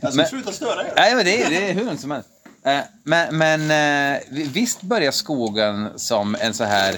Jag 0.00 0.12
ska 0.12 0.16
Men- 0.22 0.26
sluta 0.28 0.52
störa 0.52 0.86
er. 0.86 0.92
Nej, 0.96 1.14
men 1.16 1.24
det 1.24 1.42
är, 1.42 1.50
det 1.50 1.68
är 1.70 1.74
hur 1.74 1.84
lugnt 1.84 2.00
som 2.00 2.10
helst. 2.10 2.28
Eh, 2.64 2.78
Men, 3.04 3.36
men 3.38 4.14
eh, 4.14 4.20
visst 4.30 4.82
börjar 4.82 5.12
skogen 5.12 5.88
som 5.96 6.34
en 6.40 6.54
så 6.54 6.64
här... 6.64 6.96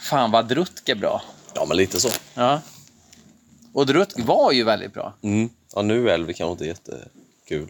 Fan 0.00 0.30
vad 0.30 0.48
Drutk 0.48 0.88
är 0.88 0.94
bra. 0.94 1.22
Ja, 1.54 1.64
men 1.68 1.76
lite 1.76 2.00
så. 2.00 2.08
Ja. 2.34 2.60
Och 3.72 3.86
Drutk 3.86 4.12
var 4.16 4.52
ju 4.52 4.64
väldigt 4.64 4.94
bra. 4.94 5.14
Mm. 5.22 5.48
Ja, 5.74 5.82
nu 5.82 6.10
är 6.10 6.18
det 6.18 6.32
kanske 6.32 6.52
inte 6.52 6.64
jättekul. 6.66 7.68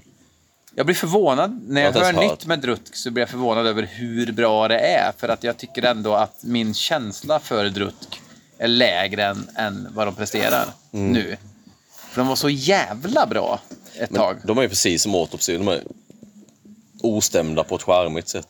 Jag 0.75 0.87
blir 0.87 0.97
förvånad. 0.97 1.63
När 1.69 1.81
jag 1.81 1.97
Jag 1.97 2.05
hör 2.05 2.13
nytt 2.13 2.47
med 2.47 2.59
Drutk 2.59 2.97
så 2.97 3.11
blir 3.11 3.23
jag 3.23 3.31
förvånad 3.31 3.67
över 3.67 3.83
hur 3.83 4.33
bra 4.33 4.69
det 4.69 4.79
är. 4.79 5.13
För 5.19 5.29
att 5.29 5.45
jag 5.45 5.57
tycker 5.57 5.83
ändå 5.83 6.15
att 6.15 6.43
min 6.43 6.75
känsla 6.75 7.41
för 7.41 7.69
Drutk 7.69 8.21
är 8.59 8.69
lägre 8.69 9.25
än, 9.25 9.49
än 9.57 9.89
vad 9.95 10.07
de 10.07 10.15
presterar 10.15 10.67
nu. 10.91 11.37
För 12.11 12.21
de 12.21 12.29
var 12.29 12.37
så 12.37 12.49
jävla 12.49 13.27
bra 13.27 13.61
ett 13.95 14.11
Men 14.11 14.21
tag. 14.21 14.37
de 14.45 14.59
är 14.59 14.63
ju 14.63 14.69
precis 14.69 15.03
som 15.03 15.15
Autopsy. 15.15 15.59
De 15.59 15.69
är 15.69 15.83
ostämda 17.03 17.65
på 17.65 17.77
ett 17.77 17.83
charmigt 17.83 18.29
sätt. 18.29 18.49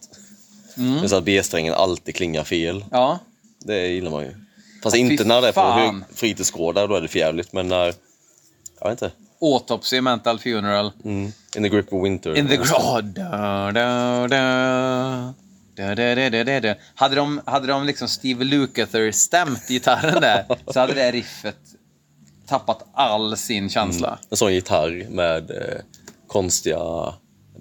Det 0.75 1.05
är 1.05 1.09
så 1.09 1.17
att 1.17 1.25
B-strängen 1.25 1.75
alltid 1.75 2.15
klingar 2.15 2.45
fel. 2.45 2.85
Ja. 2.91 3.19
Det 3.59 3.87
gillar 3.87 4.11
man 4.11 4.23
ju. 4.23 4.35
Fast 4.83 4.97
Fy 4.97 5.01
inte 5.01 5.25
när 5.25 5.41
det 5.41 5.49
är 5.49 5.53
på 5.53 6.01
fritidsgårdar, 6.15 6.89
då 6.89 6.95
är 6.95 7.01
det 7.01 7.09
förjävligt. 7.09 7.53
Men 7.53 7.69
när... 7.69 7.95
Jag 8.81 8.91
vet 8.91 9.03
inte. 9.03 9.11
Autopsy, 9.43 10.01
Mental 10.01 10.39
Funeral. 10.39 10.93
Mm. 11.05 11.33
In 11.57 11.63
the 11.63 11.69
grip 11.69 11.93
of 11.93 12.03
winter. 12.03 12.37
In 12.37 12.49
the 12.49 12.59
oh, 12.59 13.01
da, 13.01 13.71
da, 13.73 14.27
da. 14.29 15.35
Da, 15.75 15.95
da, 15.95 16.31
da, 16.45 16.61
da. 16.61 16.75
Hade 16.95 17.15
de, 17.15 17.41
hade 17.47 17.67
de 17.67 17.87
liksom 17.87 18.09
Steve 18.09 18.45
Lukather-stämt 18.45 19.69
gitarren 19.69 20.21
där 20.21 20.45
så 20.73 20.81
hade 20.81 20.95
det 20.95 21.11
riffet 21.11 21.57
tappat 22.47 22.85
all 22.95 23.37
sin 23.37 23.71
känsla. 23.71 24.19
En 24.31 24.37
sån 24.37 24.53
gitarr 24.53 25.07
med 25.11 25.51
eh, 25.51 25.81
konstiga 26.27 27.15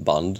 band. 0.06 0.39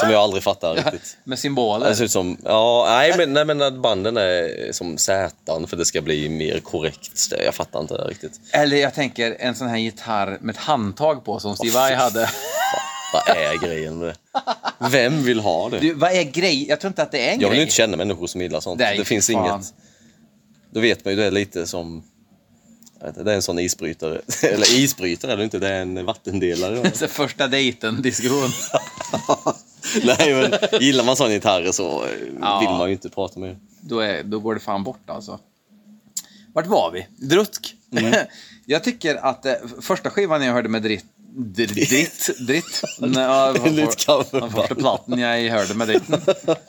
Som 0.00 0.10
jag 0.10 0.20
aldrig 0.20 0.42
fattar 0.42 0.74
riktigt. 0.74 1.16
Med 1.24 1.38
symboler. 1.38 1.88
Det 1.88 1.96
ser 1.96 2.04
ut 2.04 2.10
som... 2.10 2.36
Ja, 2.44 2.86
nej 2.88 3.14
men, 3.16 3.32
nej, 3.32 3.44
men 3.44 3.62
att 3.62 3.74
banden 3.74 4.16
är 4.16 4.72
som 4.72 4.98
sätan 4.98 5.66
för 5.66 5.76
det 5.76 5.84
ska 5.84 6.00
bli 6.00 6.28
mer 6.28 6.60
korrekt. 6.60 7.30
Det- 7.30 7.44
Jag 7.44 7.54
fattar 7.54 7.80
inte 7.80 7.94
riktigt. 7.94 8.40
Eller 8.52 8.76
jag 8.76 8.94
tänker 8.94 9.36
en 9.40 9.54
sån 9.54 9.68
här 9.68 9.76
gitarr 9.76 10.38
med 10.40 10.54
ett 10.54 10.60
handtag 10.60 11.24
på 11.24 11.40
som 11.40 11.56
Steve 11.56 11.72
Vai 11.74 11.94
hade. 11.94 12.30
Vad 13.12 13.36
är 13.36 13.58
grejen 13.66 13.98
med 13.98 14.08
det? 14.08 14.14
Vem 14.90 15.22
vill 15.22 15.40
ha 15.40 15.68
det? 15.68 15.78
Du, 15.78 15.94
vad 15.94 16.12
är 16.12 16.22
grej? 16.22 16.68
Jag 16.68 16.80
tror 16.80 16.88
inte 16.88 17.02
att 17.02 17.12
det 17.12 17.28
är 17.28 17.32
en 17.34 17.40
Jag 17.40 17.48
vill 17.48 17.56
grej. 17.56 17.62
inte 17.62 17.74
känna 17.74 17.96
människor 17.96 18.26
som 18.26 18.40
gillar 18.40 18.60
sånt. 18.60 18.80
Nej, 18.80 18.98
det 18.98 19.04
finns 19.04 19.26
fan. 19.30 19.46
inget... 19.54 19.74
Då 20.70 20.80
vet 20.80 21.04
man 21.04 21.12
ju, 21.14 21.20
det 21.20 21.26
är 21.26 21.30
lite 21.30 21.66
som... 21.66 22.02
inte, 23.06 23.22
Det 23.22 23.30
är 23.32 23.36
en 23.36 23.42
sån 23.42 23.58
isbrytare. 23.58 24.20
Eller 24.42 24.74
isbrytare 24.78 25.32
eller 25.32 25.44
inte, 25.44 25.58
det 25.58 25.68
är 25.68 25.80
en 25.82 26.04
vattendelare. 26.04 26.90
Första 27.08 27.46
dejten-diskussion. 27.48 28.48
Nej, 30.04 30.34
men 30.34 30.80
gillar 30.82 31.04
man 31.04 31.16
sån 31.16 31.30
gitarrer 31.30 31.72
så 31.72 32.04
eh, 32.04 32.10
Ja. 32.40 32.60
vill 32.60 32.68
man 32.78 32.86
ju 32.88 32.92
inte 32.92 33.08
prata 33.10 33.40
med 33.40 33.56
då, 33.80 34.00
är, 34.00 34.22
då 34.22 34.38
går 34.40 34.54
det 34.54 34.60
fan 34.60 34.84
bort 34.84 35.10
alltså. 35.10 35.38
Vart 36.54 36.66
var 36.66 36.90
vi? 36.90 37.06
Drutk. 37.26 37.74
jag 38.66 38.84
tycker 38.84 39.14
att 39.16 39.46
eh, 39.46 39.52
första 39.80 40.10
skivan 40.10 40.42
jag 40.42 40.52
hörde 40.52 40.68
med 40.68 40.82
dritt 40.82 41.04
Dritt? 41.36 42.38
Dritt? 42.38 42.82
ja, 42.98 43.54
för- 43.54 44.06
coverband. 44.06 44.52
första 44.52 44.74
plattan 44.74 45.18
jag 45.18 45.50
hörde 45.50 45.74
med 45.74 45.88
dritten. 45.88 46.20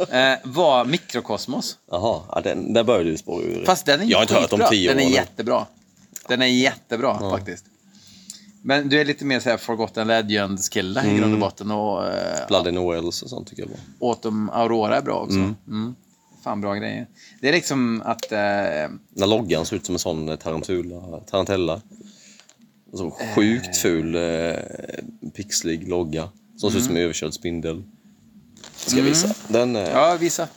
Eh, 0.10 0.34
var 0.44 0.86
Mikrokosmos. 0.86 1.78
Jaha, 1.92 2.22
ja, 2.32 2.42
den, 2.42 2.74
där 2.74 2.84
började 2.84 3.10
du 3.10 3.18
spåra 3.18 3.44
ur. 3.44 3.66
Fast 3.66 3.86
den 3.86 4.02
är 4.02 4.06
Jag 4.06 4.18
har 4.18 4.22
inte 4.24 4.34
hört 4.36 4.54
om 4.54 4.62
tio 4.70 4.90
Den 4.90 5.00
är 5.00 5.06
år 5.06 5.12
jättebra. 5.12 5.66
Den 6.28 6.42
är 6.42 6.46
jättebra 6.46 7.20
faktiskt. 7.20 7.66
Men 8.68 8.90
du 8.90 9.02
är 9.02 9.06
lite 9.06 9.26
mer 9.26 9.40
så 9.40 9.50
här 9.50 9.58
Forgotten 9.58 10.08
Legends-kille 10.08 11.06
i 11.06 11.18
grund 11.18 11.34
och 11.34 11.40
botten. 11.40 11.72
Och 11.72 12.08
eh, 12.08 12.48
Blood 12.48 12.64
the 12.64 12.72
Wells 12.72 13.22
och 13.22 13.30
sånt 13.30 13.48
tycker 13.48 13.64
jag 13.64 13.70
var. 13.70 14.10
Autumn 14.10 14.50
Aurora 14.54 14.98
är 14.98 15.02
bra 15.02 15.20
också. 15.20 15.36
Mm. 15.68 15.96
Fan 16.44 16.62
bra 16.62 16.74
grejer. 16.74 17.08
Det 17.42 17.50
är 17.50 17.54
liksom 17.54 18.02
att... 18.06 18.32
Eh, 18.32 18.38
När 19.10 19.28
loggan 19.28 19.66
såg 19.66 19.78
ut 19.78 19.86
som 19.86 19.96
en 19.96 20.00
sån 20.00 20.30
eh, 20.30 20.36
tarantula, 20.36 21.20
tarantella. 21.20 21.82
Så 22.94 23.12
sjukt 23.36 23.78
ful 23.78 24.16
eh, 24.16 24.54
pixlig 25.36 25.88
logga. 25.88 26.30
Som 26.58 26.72
ser 26.72 26.78
ut 26.78 26.86
som 26.86 26.96
en 26.96 27.02
överkörd 27.02 27.34
spindel. 27.34 27.84
Ska 28.76 28.98
jag 28.98 29.06
visa? 29.06 29.34
Den, 29.48 29.76
eh, 29.76 29.90
ja, 29.90 30.18
visa. 30.20 30.48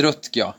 Druttk, 0.00 0.36
ja. 0.36 0.54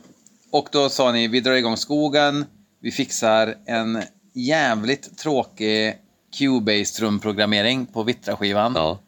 Och 0.50 0.68
då 0.72 0.88
sa 0.88 1.12
ni, 1.12 1.28
vi 1.28 1.40
drar 1.40 1.52
igång 1.52 1.76
skogen, 1.76 2.44
vi 2.80 2.90
fixar 2.90 3.54
en 3.66 4.02
jävligt 4.34 5.18
tråkig 5.18 5.94
Cubase 6.38 6.96
trumprogrammering 6.98 7.86
på 7.86 8.02
Vittra-skivan. 8.02 8.72
ja. 8.76 8.98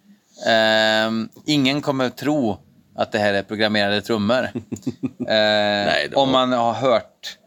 Ehm, 0.51 1.29
ingen 1.47 1.81
kommer 1.83 2.09
tro 2.11 2.57
att 2.97 3.12
det 3.12 3.18
här 3.18 3.35
är 3.35 3.42
programmerade 3.42 4.01
trummor. 4.03 4.44
Ehm, 5.29 5.29
det 5.29 6.11
var- 6.14 6.23
Om 6.23 6.31
man 6.33 6.53
har 6.53 6.73
hört 6.73 7.38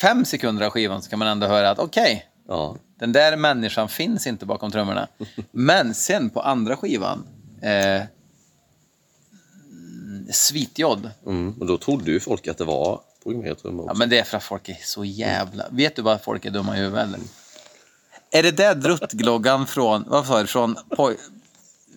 fem 0.00 0.24
sekunder 0.24 0.66
av 0.66 0.70
skivan 0.70 1.02
så 1.02 1.10
kan 1.10 1.18
man 1.18 1.28
ändå 1.28 1.46
höra 1.46 1.70
att 1.70 1.78
okej, 1.78 2.26
ja. 2.48 2.76
den 2.98 3.12
där 3.12 3.36
människan 3.36 3.88
finns 3.88 4.26
inte 4.26 4.46
bakom 4.46 4.70
trummorna. 4.70 5.08
Men 5.52 5.94
sen 5.94 6.30
på 6.30 6.40
andra 6.40 6.76
skivan, 6.76 7.26
eh, 7.62 8.02
mm, 10.24 10.32
Svitjod. 10.32 11.10
Mm. 11.26 11.54
Och 11.60 11.66
då 11.66 11.78
trodde 11.78 12.10
ju 12.10 12.20
folk 12.20 12.48
att 12.48 12.58
det 12.58 12.64
var 12.64 13.00
programmerat 13.22 13.58
trummor 13.58 13.86
Ja, 13.88 13.94
men 13.94 14.08
det 14.08 14.18
är 14.18 14.24
för 14.24 14.36
att 14.36 14.44
folk 14.44 14.68
är 14.68 14.78
så 14.82 15.04
jävla... 15.04 15.68
Vet 15.70 15.96
du 15.96 16.02
vad 16.02 16.22
folk 16.22 16.44
är 16.44 16.50
dumma 16.50 16.76
i 16.76 16.80
huvudet 16.80 17.06
eller? 17.06 17.20
Är 18.30 18.42
det 18.42 18.50
där 18.50 18.74
druttgloggan 18.74 19.66
från... 19.66 20.04
Vad 20.08 20.26
sa 20.26 20.40
du? 20.40 20.46
Från... 20.46 20.76
Poj... 20.96 21.16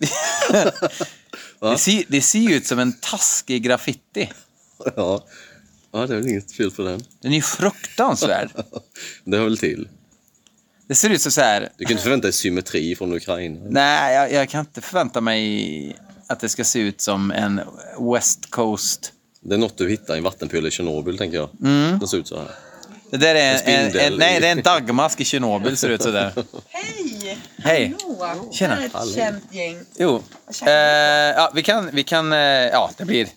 det, 1.60 1.78
ser, 1.78 2.04
det 2.08 2.20
ser 2.20 2.38
ju 2.38 2.54
ut 2.54 2.66
som 2.66 2.78
en 2.78 2.92
taskig 2.92 3.62
graffiti. 3.62 4.30
Ja. 4.96 5.24
ja, 5.92 6.06
det 6.06 6.14
är 6.14 6.20
väl 6.20 6.28
inget 6.28 6.52
fel 6.52 6.70
på 6.70 6.82
den. 6.82 7.02
Den 7.20 7.32
är 7.32 7.36
ju 7.36 7.42
fruktansvärd. 7.42 8.50
Det 9.24 9.36
hör 9.36 9.44
väl 9.44 9.58
till. 9.58 9.88
Det 10.86 10.94
ser 10.94 11.10
ut 11.10 11.22
som 11.22 11.32
så 11.32 11.40
här... 11.40 11.68
Du 11.76 11.84
kan 11.84 11.92
inte 11.92 12.02
förvänta 12.02 12.26
dig 12.26 12.32
symmetri 12.32 12.96
från 12.96 13.12
Ukraina. 13.12 13.60
Nej, 13.70 14.14
jag, 14.14 14.32
jag 14.32 14.48
kan 14.48 14.60
inte 14.60 14.80
förvänta 14.80 15.20
mig 15.20 15.96
att 16.28 16.40
det 16.40 16.48
ska 16.48 16.64
se 16.64 16.78
ut 16.78 17.00
som 17.00 17.30
en 17.30 17.60
West 18.14 18.50
Coast... 18.50 19.12
Det 19.40 19.54
är 19.54 19.58
något 19.58 19.78
du 19.78 19.88
hittar 19.88 20.14
i 20.14 20.18
en 20.18 20.24
vattenpöl 20.24 20.66
i 20.66 20.70
Tjernobyl, 20.70 21.18
tänker 21.18 21.36
jag. 21.36 21.48
Mm. 21.62 21.98
Den 21.98 22.08
ser 22.08 22.18
ut 22.18 22.28
så 22.28 22.36
här. 22.36 22.48
Det 23.10 23.16
där 23.16 23.34
är 23.34 23.54
en, 23.54 23.86
en, 23.86 23.96
en, 23.96 24.18
nej, 24.18 24.40
det 24.40 24.46
är 24.46 24.52
en 24.52 24.62
dagmask 24.62 25.20
i 25.20 25.24
Tjernobyl 25.24 25.76
ser 25.76 25.88
ut 25.88 26.02
sådär. 26.02 26.32
Hej! 26.68 27.38
Hej. 27.56 27.94
Hallå! 28.20 28.48
Tjena. 28.52 28.76
Det 28.76 28.82
är 28.82 29.02
ett 29.02 29.14
känt 29.14 29.54
gäng. 29.54 29.80
Jo. 29.98 30.22
Eh, 30.66 30.72
ja, 30.72 31.50
vi 31.54 31.62
kan, 31.62 31.90
vi 31.92 32.04
kan, 32.04 32.32
eh, 32.32 32.38
ja 32.38 32.90
det 32.96 33.04
blir, 33.04 33.28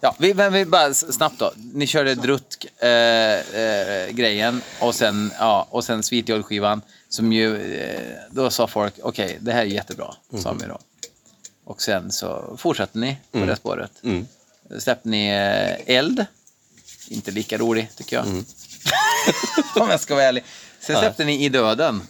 ja, 0.00 0.14
vi, 0.18 0.34
men 0.34 0.52
vi 0.52 0.64
bara 0.64 0.94
snabbt 0.94 1.38
då. 1.38 1.52
Ni 1.56 1.86
körde 1.86 2.14
drutt 2.14 2.66
eh, 2.78 2.88
eh, 2.90 4.10
grejen 4.10 4.62
och 4.80 4.94
sen, 4.94 5.32
ja, 5.38 5.66
och 5.70 5.84
sen 5.84 6.02
Svitjod-skivan 6.02 6.82
som 7.08 7.32
ju, 7.32 7.76
eh, 7.80 8.00
då 8.30 8.50
sa 8.50 8.66
folk, 8.66 8.94
okej, 9.02 9.38
det 9.40 9.52
här 9.52 9.60
är 9.60 9.64
jättebra, 9.64 10.14
sa 10.42 10.52
vi 10.52 10.66
då. 10.66 10.78
Och 11.68 11.82
sen 11.82 12.12
så 12.12 12.56
fortsatte 12.58 12.98
ni 12.98 13.16
på 13.32 13.38
det 13.38 13.56
spåret. 13.56 13.92
Mm. 14.02 14.26
Släppte 14.78 15.08
ni 15.08 15.28
eh, 15.28 15.96
Eld, 15.96 16.26
inte 17.08 17.30
lika 17.30 17.58
rolig 17.58 17.88
tycker 17.96 18.16
jag. 18.16 18.26
Om 19.82 19.90
jag 19.90 20.00
ska 20.00 20.14
vara 20.14 20.24
ärlig. 20.24 20.44
Sen 20.80 20.96
släppte 20.96 21.24
ni 21.24 21.44
I 21.44 21.48
döden, 21.48 22.02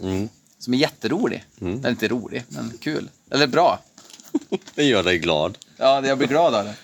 som 0.58 0.74
är 0.74 0.78
jätterolig. 0.78 1.44
Eller 1.60 1.90
inte 1.90 2.08
rolig, 2.08 2.44
men 2.48 2.72
kul. 2.80 3.10
Eller 3.30 3.46
bra. 3.46 3.78
Det 4.74 4.84
gör 4.84 5.02
dig 5.02 5.18
glad. 5.18 5.58
Ja, 5.76 6.06
jag 6.06 6.18
blir 6.18 6.28
glad 6.28 6.54
av 6.54 6.64
det. 6.64 6.74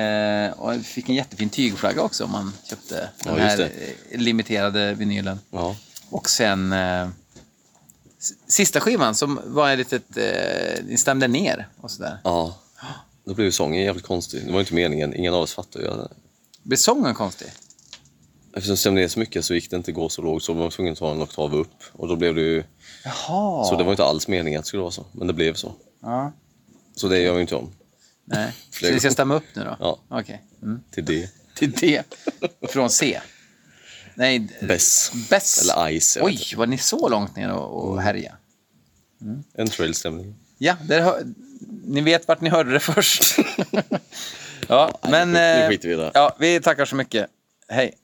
Eh, 0.00 0.52
och 0.60 0.74
jag 0.74 0.84
fick 0.84 1.08
en 1.08 1.14
jättefin 1.14 1.50
tygflagga 1.50 2.02
också 2.02 2.24
om 2.24 2.30
man 2.30 2.52
köpte 2.64 3.08
den 3.24 3.36
Ja, 3.36 3.42
här 3.44 3.70
limiterade 4.12 4.94
vinylen. 4.94 5.40
Ja. 5.50 5.76
Och 6.10 6.30
sen 6.30 6.72
eh, 6.72 7.08
sista 8.46 8.80
skivan 8.80 9.14
som 9.14 9.40
var 9.44 9.70
ett 9.72 9.78
litet, 9.78 10.16
eh, 10.16 10.84
ni 10.84 10.96
stämde 10.96 11.28
ner 11.28 11.68
och 11.80 11.90
sådär. 11.90 12.18
ja. 12.24 12.58
Då 13.24 13.34
blev 13.34 13.44
ju 13.44 13.52
sången 13.52 13.82
jävligt 13.82 14.04
konstig. 14.06 14.46
Det 14.46 14.52
var 14.52 14.60
inte 14.60 14.74
meningen. 14.74 15.14
Ingen 15.14 15.34
av 15.34 15.40
oss 15.40 15.52
fattade 15.54 15.84
ju. 15.84 15.90
det. 15.90 16.08
Blev 16.62 16.76
sången 16.76 17.14
konstig? 17.14 17.46
Eftersom 18.54 18.72
det 18.72 18.76
stämde 18.76 19.00
ner 19.00 19.08
så 19.08 19.18
mycket 19.18 19.44
så 19.44 19.54
gick 19.54 19.70
det 19.70 19.76
inte 19.76 19.90
att 19.90 19.94
gå 19.94 20.08
så 20.08 20.22
lågt 20.22 20.42
så 20.42 20.52
var 20.52 20.62
man 20.62 20.70
tvungen 20.70 20.92
att 20.92 20.98
ta 20.98 21.12
en 21.12 21.22
oktav 21.22 21.54
upp. 21.54 21.82
Och 21.92 22.08
då 22.08 22.16
blev 22.16 22.34
det 22.34 22.40
ju... 22.40 22.64
Jaha. 23.04 23.64
Så 23.64 23.76
det 23.76 23.84
var 23.84 23.90
inte 23.90 24.04
alls 24.04 24.28
meningen 24.28 24.58
att 24.58 24.64
det 24.64 24.68
skulle 24.68 24.80
vara 24.82 24.90
så. 24.90 25.04
Men 25.12 25.26
det 25.26 25.32
blev 25.32 25.54
så. 25.54 25.72
Ja. 26.02 26.32
Så 26.96 27.08
det 27.08 27.18
gör 27.18 27.34
vi 27.34 27.40
inte 27.40 27.54
om. 27.54 27.74
Nej. 28.24 28.52
Så 28.70 28.90
ni 28.90 29.00
ska 29.00 29.10
stämma 29.10 29.34
upp 29.34 29.44
nu 29.54 29.64
då? 29.64 29.76
Ja. 29.80 29.98
Okej. 30.08 30.42
Mm. 30.62 30.80
Till 30.90 31.04
det. 31.04 31.30
Till 31.54 31.72
D. 31.72 32.02
Från 32.68 32.90
C. 32.90 33.20
Nej, 34.14 34.48
Bess. 34.60 35.12
Bess. 35.30 35.62
Eller 35.62 36.00
Ice. 36.00 36.18
Oj, 36.20 36.54
var 36.56 36.66
ni 36.66 36.78
så 36.78 37.08
långt 37.08 37.36
ner 37.36 37.52
och, 37.52 37.90
och 37.90 38.02
härja? 38.02 38.36
inte. 39.22 39.42
En 39.54 39.68
trailstämning. 39.68 40.34
Ja, 40.58 40.76
där 40.82 41.24
ni 41.84 42.00
vet 42.00 42.28
vart 42.28 42.40
ni 42.40 42.50
hörde 42.50 42.72
det 42.72 42.80
först. 42.80 43.38
ja, 44.68 44.98
men... 45.02 45.32
nu 45.32 45.38
eh, 45.38 45.68
skiter 45.68 45.88
vi 45.88 45.94
i 45.94 45.96
det. 45.96 46.10
Ja, 46.14 46.36
vi 46.38 46.60
tackar 46.60 46.84
så 46.84 46.96
mycket. 46.96 47.26
Hej. 47.68 47.94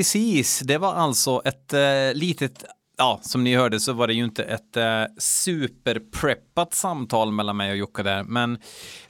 Precis. 0.00 0.60
Det 0.60 0.78
var 0.78 0.94
alltså 0.94 1.42
ett 1.44 1.72
eh, 1.72 2.14
litet, 2.14 2.64
ja, 2.98 3.20
som 3.22 3.44
ni 3.44 3.56
hörde 3.56 3.80
så 3.80 3.92
var 3.92 4.06
det 4.06 4.14
ju 4.14 4.24
inte 4.24 4.44
ett 4.44 4.76
eh, 4.76 5.02
superpreppat 5.18 6.74
samtal 6.74 7.32
mellan 7.32 7.56
mig 7.56 7.70
och 7.70 7.76
Jocke 7.76 8.02
där, 8.02 8.24
men 8.24 8.58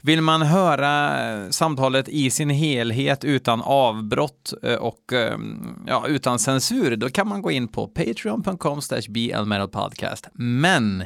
vill 0.00 0.22
man 0.22 0.42
höra 0.42 1.22
eh, 1.32 1.50
samtalet 1.50 2.08
i 2.08 2.30
sin 2.30 2.50
helhet 2.50 3.24
utan 3.24 3.62
avbrott 3.62 4.52
eh, 4.62 4.74
och 4.74 5.12
eh, 5.12 5.38
ja, 5.86 6.06
utan 6.08 6.38
censur, 6.38 6.96
då 6.96 7.10
kan 7.10 7.28
man 7.28 7.42
gå 7.42 7.50
in 7.50 7.68
på 7.68 7.86
patreon.com 7.86 8.80
blmetalpodcast. 9.08 10.28
Men 10.32 11.04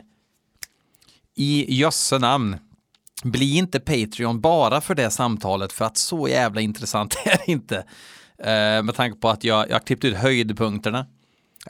i 1.37 1.75
jösse 1.75 2.19
namn, 2.19 2.57
bli 3.25 3.57
inte 3.57 3.81
Patreon 3.81 4.41
bara 4.41 4.81
för 4.81 4.95
det 4.95 5.11
samtalet 5.11 5.73
för 5.73 5.85
att 5.85 5.97
så 5.97 6.29
jävla 6.29 6.61
intressant 6.61 7.17
är 7.25 7.37
det 7.47 7.53
inte. 7.53 7.85
Eh, 8.39 8.83
med 8.83 8.95
tanke 8.95 9.19
på 9.19 9.29
att 9.29 9.45
jag, 9.45 9.71
jag 9.71 9.85
klippte 9.87 10.09
ut 10.09 10.17
höjdpunkterna. 10.17 11.07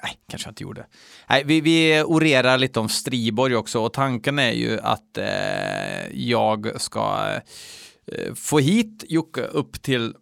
Nej, 0.03 0.19
kanske 0.29 0.47
jag 0.47 0.51
inte 0.51 0.63
gjorde. 0.63 0.87
Nej, 1.29 1.43
vi, 1.45 1.61
vi 1.61 2.03
orerar 2.03 2.59
lite 2.59 2.81
om 2.81 2.89
Striborg 2.89 3.57
också 3.57 3.81
och 3.81 3.93
tanken 3.93 4.39
är 4.39 4.53
ju 4.53 4.81
att 4.81 5.19
eh, 5.19 6.09
jag 6.13 6.81
ska 6.81 7.35
eh, 8.07 8.35
få 8.35 8.59
hit 8.59 9.05
Jocke 9.09 9.41
upp 9.41 9.83
till 9.83 10.15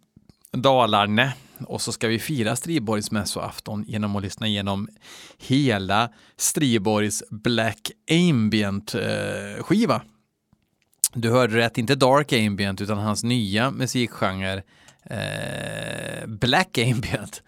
Dalarne 0.51 1.33
och 1.67 1.81
så 1.81 1.91
ska 1.91 2.07
vi 2.07 2.19
fira 2.19 2.55
Striborgs 2.55 3.11
mässoafton 3.11 3.83
genom 3.87 4.15
att 4.15 4.23
lyssna 4.23 4.47
igenom 4.47 4.89
hela 5.37 6.09
Striborgs 6.37 7.23
Black 7.29 7.91
Ambient 8.11 8.95
eh, 8.95 9.63
skiva. 9.63 10.01
Du 11.13 11.29
hörde 11.29 11.57
rätt, 11.57 11.77
inte 11.77 11.95
Dark 11.95 12.33
Ambient 12.33 12.81
utan 12.81 12.97
hans 12.97 13.23
nya 13.23 13.71
musikgenre 13.71 14.63
eh, 15.13 16.27
Black 16.27 16.77
Ambient. 16.77 17.43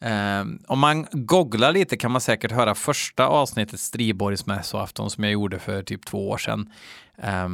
Eh, 0.00 0.44
om 0.66 0.78
man 0.78 1.06
googlar 1.12 1.72
lite 1.72 1.96
kan 1.96 2.10
man 2.10 2.20
säkert 2.20 2.52
höra 2.52 2.74
första 2.74 3.26
avsnittet 3.26 3.80
Striborgs 3.80 4.46
mässoafton 4.46 5.10
som 5.10 5.24
jag 5.24 5.32
gjorde 5.32 5.58
för 5.58 5.82
typ 5.82 6.06
två 6.06 6.28
år 6.30 6.38
sedan. 6.38 6.72
Eh, 7.18 7.48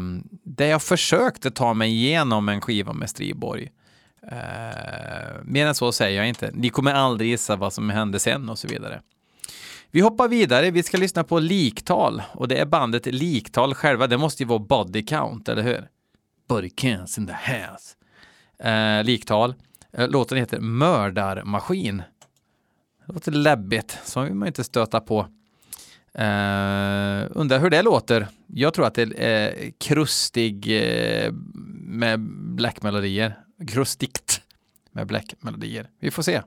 där 0.44 0.66
jag 0.66 0.82
försökte 0.82 1.50
ta 1.50 1.74
mig 1.74 1.90
igenom 1.90 2.48
en 2.48 2.60
skiva 2.60 2.92
med 2.92 3.10
Striborg. 3.10 3.70
Eh, 4.30 5.42
mer 5.44 5.66
än 5.66 5.74
så 5.74 5.92
säger 5.92 6.18
jag 6.18 6.28
inte. 6.28 6.50
Ni 6.54 6.68
kommer 6.68 6.94
aldrig 6.94 7.30
gissa 7.30 7.56
vad 7.56 7.72
som 7.72 7.90
hände 7.90 8.18
sen 8.18 8.48
och 8.48 8.58
så 8.58 8.68
vidare. 8.68 9.00
Vi 9.90 10.00
hoppar 10.00 10.28
vidare. 10.28 10.70
Vi 10.70 10.82
ska 10.82 10.96
lyssna 10.96 11.24
på 11.24 11.38
Liktal 11.38 12.22
och 12.32 12.48
det 12.48 12.58
är 12.58 12.66
bandet 12.66 13.06
Liktal 13.06 13.74
själva. 13.74 14.06
Det 14.06 14.18
måste 14.18 14.42
ju 14.42 14.46
vara 14.46 14.58
Body 14.58 15.02
Count, 15.02 15.48
eller 15.48 15.62
hur? 15.62 15.88
Body 16.48 16.70
Counts 16.70 17.18
in 17.18 17.26
the 17.26 17.32
house. 17.32 17.94
Eh, 18.58 19.04
liktal. 19.04 19.54
Eh, 19.92 20.08
låten 20.08 20.38
heter 20.38 20.60
Mördarmaskin. 20.60 22.02
Det 23.06 23.12
låter 23.12 23.32
läbbigt, 23.32 23.98
så 24.04 24.20
vill 24.20 24.34
man 24.34 24.48
inte 24.48 24.64
stöta 24.64 25.00
på. 25.00 25.18
Eh, 26.14 27.26
undrar 27.30 27.58
hur 27.58 27.70
det 27.70 27.82
låter. 27.82 28.28
Jag 28.46 28.74
tror 28.74 28.86
att 28.86 28.94
det 28.94 29.12
är 29.18 29.70
krustig 29.78 30.66
eh, 30.66 31.32
med 31.80 32.20
black-melodier. 32.56 33.38
Krustigt 33.68 34.40
med 34.92 35.06
black-melodier. 35.06 35.88
Vi 36.00 36.10
får 36.10 36.22
se. 36.22 36.42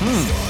Hmm. 0.00 0.43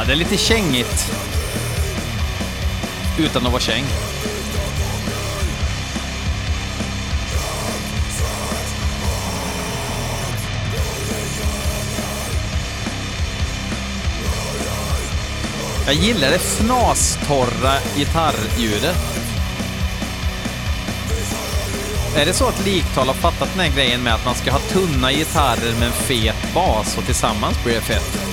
Ja, 0.00 0.06
det 0.06 0.12
är 0.12 0.16
lite 0.16 0.36
kängigt. 0.36 1.12
Utan 3.18 3.46
att 3.46 3.52
vara 3.52 3.60
käng. 3.60 3.84
Jag 15.86 15.94
gillar 15.94 16.30
det 16.30 16.36
fnastorra 16.36 17.74
gitarrljudet. 17.96 18.96
Är 22.16 22.26
det 22.26 22.32
så 22.32 22.48
att 22.48 22.66
Liktal 22.66 23.06
har 23.06 23.14
fattat 23.14 23.48
den 23.54 23.60
här 23.60 23.76
grejen 23.76 24.02
med 24.02 24.14
att 24.14 24.24
man 24.24 24.34
ska 24.34 24.52
ha 24.52 24.58
tunna 24.58 25.12
gitarrer 25.12 25.74
med 25.78 25.86
en 25.86 25.92
fet 25.92 26.54
bas 26.54 26.98
och 26.98 27.04
tillsammans 27.04 27.64
blir 27.64 27.74
det 27.74 27.80
fett? 27.80 28.30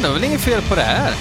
Fan, 0.00 0.02
det 0.02 0.08
var 0.08 0.20
väl 0.20 0.24
inget 0.24 0.40
fel 0.40 0.62
på 0.62 0.74
det 0.74 0.82
här? 0.82 1.12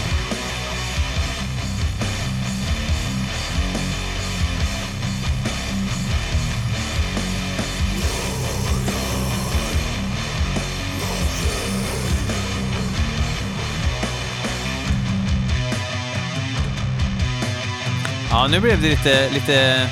Ja, 18.31 18.47
nu 18.47 18.59
blev 18.59 18.81
det 18.81 18.89
lite, 18.89 19.29
lite... 19.29 19.89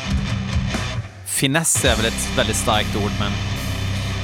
Finess 1.25 1.85
är 1.85 1.95
väl 1.95 2.05
ett 2.05 2.29
väldigt 2.37 2.55
starkt 2.55 2.95
ord, 2.95 3.11
men 3.19 3.31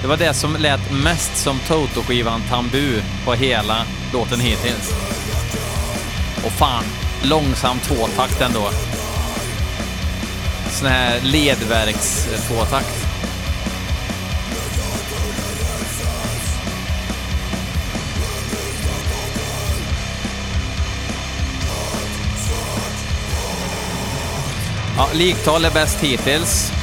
det 0.02 0.08
var 0.08 0.18
det 0.18 0.34
som 0.34 0.56
lät 0.56 0.92
mest 0.92 1.38
som 1.38 1.60
Toto-skivan 1.60 2.42
Tambu 2.50 3.02
på 3.26 3.34
hela 3.34 3.86
låten 4.14 4.40
hittills. 4.40 4.94
Och 6.46 6.52
fan, 6.52 6.84
långsam 7.24 7.80
tvåtakt 7.80 8.42
ändå. 8.42 8.70
Sån 10.72 10.88
här 10.88 11.20
ledverks-tvåtakt. 11.20 13.06
Ja, 24.98 25.08
liktal 25.14 25.66
är 25.66 25.72
bäst 25.72 26.00
hittills. 26.00 26.83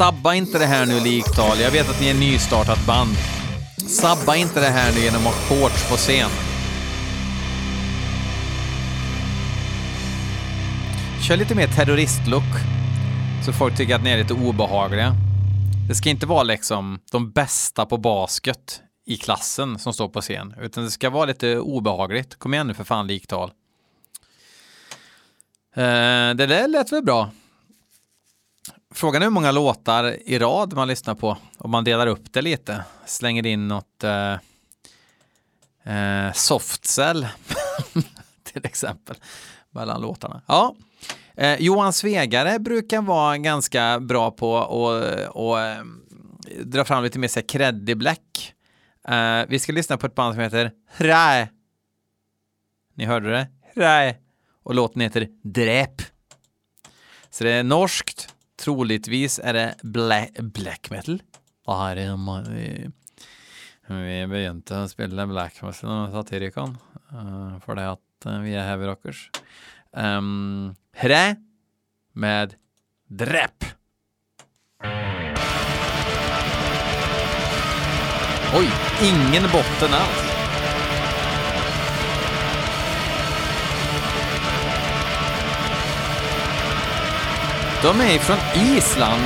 Sabba 0.00 0.34
inte 0.34 0.58
det 0.58 0.66
här 0.66 0.86
nu 0.86 1.00
liktal. 1.00 1.60
Jag 1.60 1.70
vet 1.70 1.90
att 1.90 2.00
ni 2.00 2.08
är 2.08 2.14
nystartat 2.14 2.86
band. 2.86 3.16
Sabba 3.76 4.36
inte 4.36 4.60
det 4.60 4.66
här 4.66 4.92
nu 4.94 5.00
genom 5.00 5.26
att 5.26 5.34
ha 5.34 5.56
shorts 5.56 5.90
på 5.90 5.96
scen. 5.96 6.30
Kör 11.28 11.36
lite 11.36 11.54
mer 11.54 11.66
terroristlook. 11.66 12.52
Så 13.46 13.52
folk 13.52 13.76
tycker 13.76 13.94
att 13.94 14.02
ni 14.02 14.10
är 14.10 14.18
lite 14.18 14.34
obehagliga. 14.34 15.14
Det 15.88 15.94
ska 15.94 16.10
inte 16.10 16.26
vara 16.26 16.42
liksom 16.42 16.98
de 17.12 17.30
bästa 17.30 17.86
på 17.86 17.96
basket 17.96 18.80
i 19.06 19.16
klassen 19.16 19.78
som 19.78 19.92
står 19.92 20.08
på 20.08 20.20
scen, 20.20 20.54
utan 20.60 20.84
det 20.84 20.90
ska 20.90 21.10
vara 21.10 21.24
lite 21.24 21.58
obehagligt. 21.58 22.38
Kom 22.38 22.54
igen 22.54 22.66
nu 22.66 22.74
för 22.74 22.84
fan 22.84 23.06
liktal. 23.06 23.50
Eh, 25.76 25.82
det 26.34 26.46
där 26.46 26.68
lät 26.68 26.92
väl 26.92 27.02
bra. 27.02 27.30
Frågan 28.94 29.22
är 29.22 29.26
hur 29.26 29.30
många 29.30 29.52
låtar 29.52 30.16
i 30.28 30.38
rad 30.38 30.72
man 30.72 30.88
lyssnar 30.88 31.14
på. 31.14 31.36
Om 31.58 31.70
man 31.70 31.84
delar 31.84 32.06
upp 32.06 32.32
det 32.32 32.42
lite. 32.42 32.84
Slänger 33.06 33.46
in 33.46 33.68
något 33.68 34.04
eh, 34.04 34.32
eh, 35.94 36.32
softcell 36.32 37.26
till 38.42 38.66
exempel 38.66 39.16
mellan 39.70 40.00
låtarna. 40.00 40.42
Ja, 40.46 40.74
eh, 41.36 41.62
Johan 41.62 41.92
Svegare 41.92 42.58
brukar 42.58 43.02
vara 43.02 43.38
ganska 43.38 44.00
bra 44.00 44.30
på 44.30 44.58
att 44.58 45.30
och, 45.30 45.60
eh, 45.60 45.84
dra 46.64 46.84
fram 46.84 47.04
lite 47.04 47.18
mer 47.18 47.28
så 47.28 47.42
creddig 47.42 47.96
black. 47.98 48.54
Eh, 49.08 49.42
vi 49.48 49.58
ska 49.58 49.72
lyssna 49.72 49.96
på 49.96 50.06
ett 50.06 50.14
band 50.14 50.34
som 50.34 50.42
heter 50.42 50.72
Hrae. 50.92 51.48
Ni 52.94 53.04
hörde 53.04 53.30
det? 53.30 53.48
Hrae. 53.74 54.16
Och 54.62 54.74
låten 54.74 55.02
heter 55.02 55.28
Dräp. 55.42 56.02
Så 57.30 57.44
det 57.44 57.50
är 57.50 57.62
norskt. 57.62 58.29
Troligtvis 58.60 59.40
är 59.42 59.52
det 59.52 59.74
black, 59.82 60.30
black 60.40 60.90
metal. 60.90 61.22
Och 61.66 61.76
här 61.76 61.96
är 61.96 62.16
man, 62.16 62.44
vi, 62.54 62.90
begynte 64.26 64.82
å 64.82 64.88
spille 64.88 65.26
black 65.26 65.62
metal 65.62 65.90
med 65.90 66.12
Satyricon, 66.12 66.76
uh, 67.12 67.56
det 67.74 67.86
at 67.88 68.26
eh, 68.26 68.40
vi 68.44 68.52
er 68.52 68.68
heavy 68.68 68.86
rockers. 68.90 69.30
Um, 69.92 70.74
Hre 70.92 71.36
med 72.12 72.54
Drepp. 73.08 73.64
Oj, 78.54 78.68
ingen 79.02 79.48
botten 79.52 79.94
alls. 79.94 80.29
De 87.82 88.00
är 88.00 88.18
från 88.18 88.36
Island. 88.54 89.22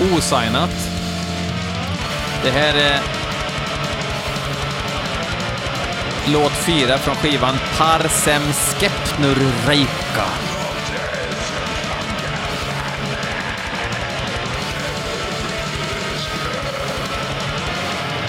Osignat. 0.00 0.70
Det 2.44 2.50
här 2.50 2.74
är 2.74 3.00
låt 6.26 6.52
fyra 6.52 6.98
från 6.98 7.14
skivan 7.14 7.54
Parsem 7.78 8.42
Skepnur 8.52 9.52
Reika. 9.66 10.24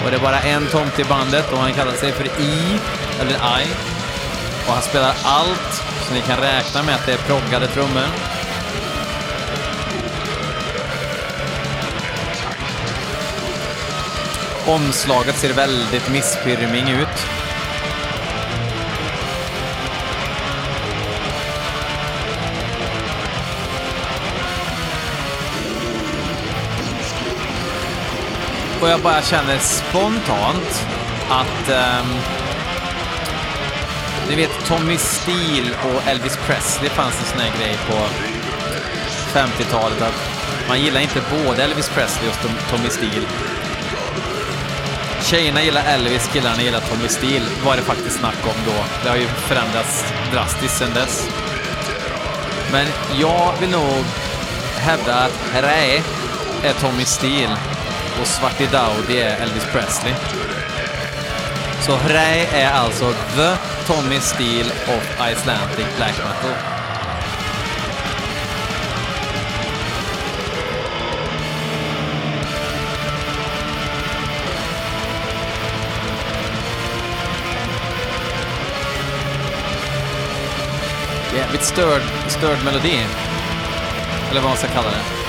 Och 0.04 0.10
det 0.10 0.16
är 0.16 0.20
bara 0.20 0.40
en 0.40 0.66
tomt 0.66 0.98
i 0.98 1.04
bandet 1.04 1.52
och 1.52 1.58
han 1.58 1.72
kallar 1.72 1.92
sig 1.92 2.12
för 2.12 2.24
I, 2.24 2.78
eller 3.20 3.34
I. 3.34 3.99
Och 4.70 4.76
han 4.76 4.84
spelar 4.84 5.14
allt, 5.24 5.74
så 6.08 6.14
ni 6.14 6.20
kan 6.20 6.36
räkna 6.36 6.82
med 6.82 6.94
att 6.94 7.06
det 7.06 7.12
är 7.12 7.18
proggade 7.18 7.66
trummor. 7.66 8.06
Omslaget 14.66 15.36
ser 15.36 15.52
väldigt 15.52 16.10
misspirming 16.10 16.88
ut. 16.88 17.08
Och 28.80 28.88
jag 28.88 29.00
bara 29.00 29.22
känner 29.22 29.58
spontant 29.58 30.86
att 31.28 31.68
um 31.68 32.39
ni 34.30 34.36
vet 34.36 34.66
Tommy 34.66 34.98
Steele 34.98 35.70
och 35.84 36.08
Elvis 36.08 36.36
Presley 36.46 36.90
fanns 36.90 37.18
en 37.20 37.24
sån 37.24 37.40
här 37.40 37.52
grej 37.58 37.78
på 37.88 37.96
50-talet 39.38 40.02
att 40.02 40.14
man 40.68 40.80
gillar 40.80 41.00
inte 41.00 41.22
både 41.44 41.62
Elvis 41.62 41.88
Presley 41.88 42.28
och 42.28 42.36
Tommy 42.70 42.88
Steele. 42.90 43.26
Tjejerna 45.22 45.62
gillar 45.62 45.84
Elvis, 45.84 46.30
killarna 46.32 46.62
gillar 46.62 46.80
Tommy 46.80 47.08
Steele 47.08 47.44
var 47.64 47.76
det 47.76 47.82
faktiskt 47.82 48.18
snack 48.18 48.36
om 48.44 48.64
då. 48.66 48.84
Det 49.02 49.08
har 49.08 49.16
ju 49.16 49.26
förändrats 49.26 50.04
drastiskt 50.32 50.78
sedan 50.78 50.94
dess. 50.94 51.28
Men 52.72 52.86
jag 53.20 53.52
vill 53.60 53.70
nog 53.70 54.04
hävda 54.76 55.14
att 55.14 55.54
Ray 55.54 56.00
är 56.64 56.72
Tommy 56.80 57.04
Steele 57.04 57.56
och 58.20 58.26
Svarty 58.26 58.66
Dowdy 58.66 59.20
är 59.20 59.42
Elvis 59.42 59.66
Presley. 59.72 60.14
Så 61.80 61.96
Hrei 61.96 62.48
är 62.52 62.70
alltså 62.70 63.12
the 63.36 63.56
Tommy 63.86 64.20
Steele 64.20 64.70
of 64.70 65.20
Icelandic 65.32 65.86
Black 65.96 66.18
Metal. 66.18 66.56
Jävligt 81.36 81.64
störd, 81.64 82.02
störd 82.28 82.64
melodi. 82.64 83.06
Eller 84.30 84.40
vad 84.40 84.50
man 84.50 84.56
ska 84.58 84.68
kalla 84.68 84.90
det. 84.90 85.19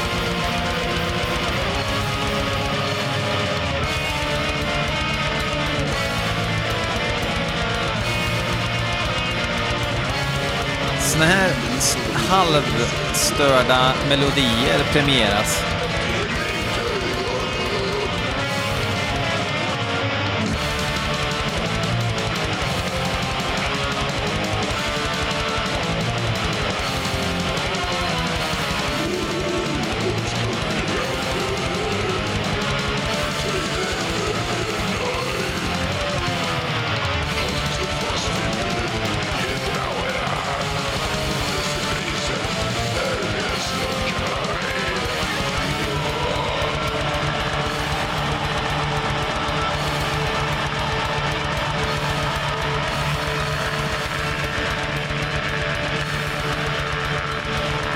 Sådana 11.21 11.35
här 11.35 11.51
halvstörda 12.29 13.93
melodier 14.09 14.83
premieras. 14.93 15.80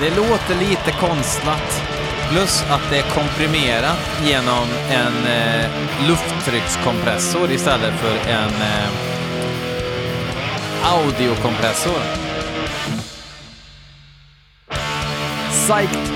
Det 0.06 0.16
låter 0.16 0.54
lite 0.54 0.92
konstlat. 0.92 1.82
Plus 2.30 2.64
att 2.70 2.90
det 2.90 2.98
är 2.98 3.02
komprimerat 3.02 4.20
genom 4.24 4.68
en 4.90 5.26
eh, 5.26 5.70
lufttryckskompressor 6.08 7.50
istället 7.50 7.94
för 7.94 8.30
en 8.30 8.62
eh, 8.62 8.88
audiokompressor. 10.82 12.00
Psyched! 15.50 16.12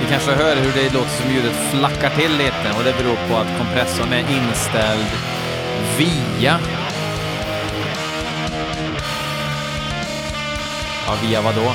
Ni 0.00 0.06
kanske 0.10 0.32
hör 0.32 0.56
hur 0.56 0.72
det 0.72 0.94
låter 0.94 1.22
som 1.22 1.30
ljudet 1.30 1.56
flackar 1.70 2.10
till 2.10 2.32
lite 2.32 2.72
och 2.78 2.84
det 2.84 2.94
beror 3.02 3.16
på 3.28 3.36
att 3.36 3.58
kompressorn 3.58 4.12
är 4.12 4.24
inställd 4.30 5.06
via... 5.98 6.79
Ja, 11.10 11.16
via 11.22 11.40
vad 11.40 11.54
då? 11.54 11.72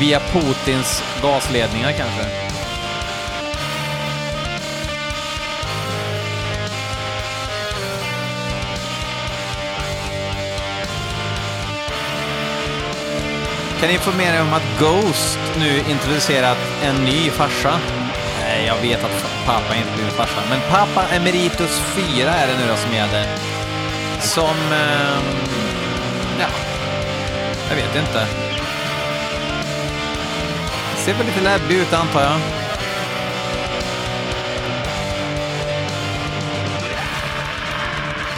Via 0.00 0.20
Putins 0.20 1.02
gasledningar 1.22 1.92
kanske? 1.92 2.24
Kan 13.80 13.90
informera 13.90 14.34
er 14.34 14.42
om 14.42 14.52
att 14.52 14.78
Ghost 14.78 15.38
nu 15.58 15.78
introducerat 15.90 16.58
en 16.82 17.04
ny 17.04 17.30
farsa. 17.30 17.80
Nej, 18.40 18.66
jag 18.66 18.76
vet 18.76 19.04
att 19.04 19.26
pappa 19.46 19.76
inte 19.76 19.90
blivit 19.94 20.14
farsa, 20.14 20.42
men 20.50 20.60
pappa 20.70 21.14
Emeritus 21.14 21.80
4 21.80 22.30
är 22.30 22.46
det 22.46 22.58
nu 22.58 22.68
då 22.68 22.76
som 22.76 22.94
gäller. 22.94 23.26
Som... 24.20 24.72
Eh, 24.72 25.40
jag 27.70 27.76
vet 27.76 27.96
inte. 27.96 28.26
Ser 30.96 31.14
väl 31.14 31.26
lite 31.26 31.40
läbbig 31.40 31.76
ut 31.76 31.92
antar 31.92 32.22
jag. 32.22 32.40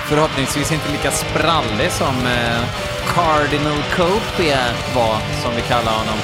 Förhoppningsvis 0.08 0.72
inte 0.72 0.92
lika 0.92 1.10
sprallig 1.10 1.92
som 1.92 2.26
eh, 2.26 2.62
Cardinal 3.14 3.82
Copia 3.96 4.58
var, 4.94 5.18
som 5.42 5.54
vi 5.56 5.62
kallar 5.62 5.92
honom. 5.92 6.18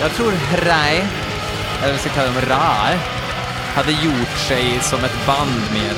Jag 0.00 0.12
tror 0.12 0.32
Rai, 0.66 1.04
eller 1.82 1.92
vi 1.92 1.98
ska 1.98 2.10
kalla 2.10 2.32
dem 2.32 2.40
RAE 2.40 2.98
hade 3.74 3.92
gjort 3.92 4.38
sig 4.48 4.80
som 4.80 5.04
ett 5.04 5.26
band 5.26 5.62
mer. 5.72 5.94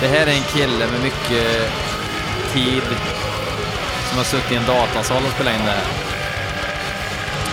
Det 0.00 0.08
här 0.08 0.26
är 0.26 0.32
en 0.32 0.42
kille 0.42 0.90
med 0.90 1.00
mycket 1.02 1.72
tid 2.52 2.82
som 4.08 4.18
har 4.18 4.24
suttit 4.24 4.52
i 4.52 4.56
en 4.56 4.66
datasal 4.66 5.24
och 5.24 5.30
spelat 5.30 5.54
in 5.54 5.66
det 5.66 5.70
här. 5.70 5.86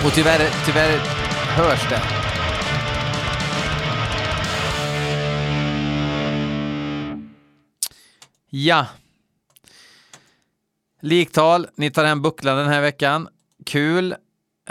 Och 0.05 0.13
tyvärr, 0.13 0.49
tyvärr 0.65 0.99
hörs 1.55 1.89
det. 1.89 2.01
Ja. 8.49 8.85
Liktal, 11.01 11.67
ni 11.75 11.91
tar 11.91 12.05
hem 12.05 12.21
bucklan 12.21 12.57
den 12.57 12.67
här 12.67 12.81
veckan. 12.81 13.27
Kul. 13.65 14.15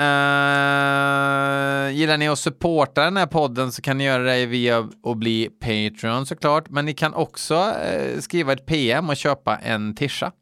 Uh, 0.01 1.91
gillar 1.93 2.17
ni 2.17 2.29
att 2.29 2.39
supporta 2.39 3.05
den 3.05 3.17
här 3.17 3.27
podden 3.27 3.73
så 3.73 3.83
kan 3.83 3.99
ni 3.99 4.05
göra 4.05 4.23
det 4.23 4.47
via 4.47 4.89
att 5.03 5.17
bli 5.17 5.49
Patreon 5.61 6.27
såklart. 6.27 6.69
Men 6.69 6.85
ni 6.87 6.95
kan 6.95 7.15
också 7.15 7.55
uh, 7.55 8.21
skriva 8.21 8.53
ett 8.53 8.67
PM 8.67 9.09
och 9.09 9.17
köpa 9.17 9.57
en 9.57 9.95
tisha. 9.95 10.33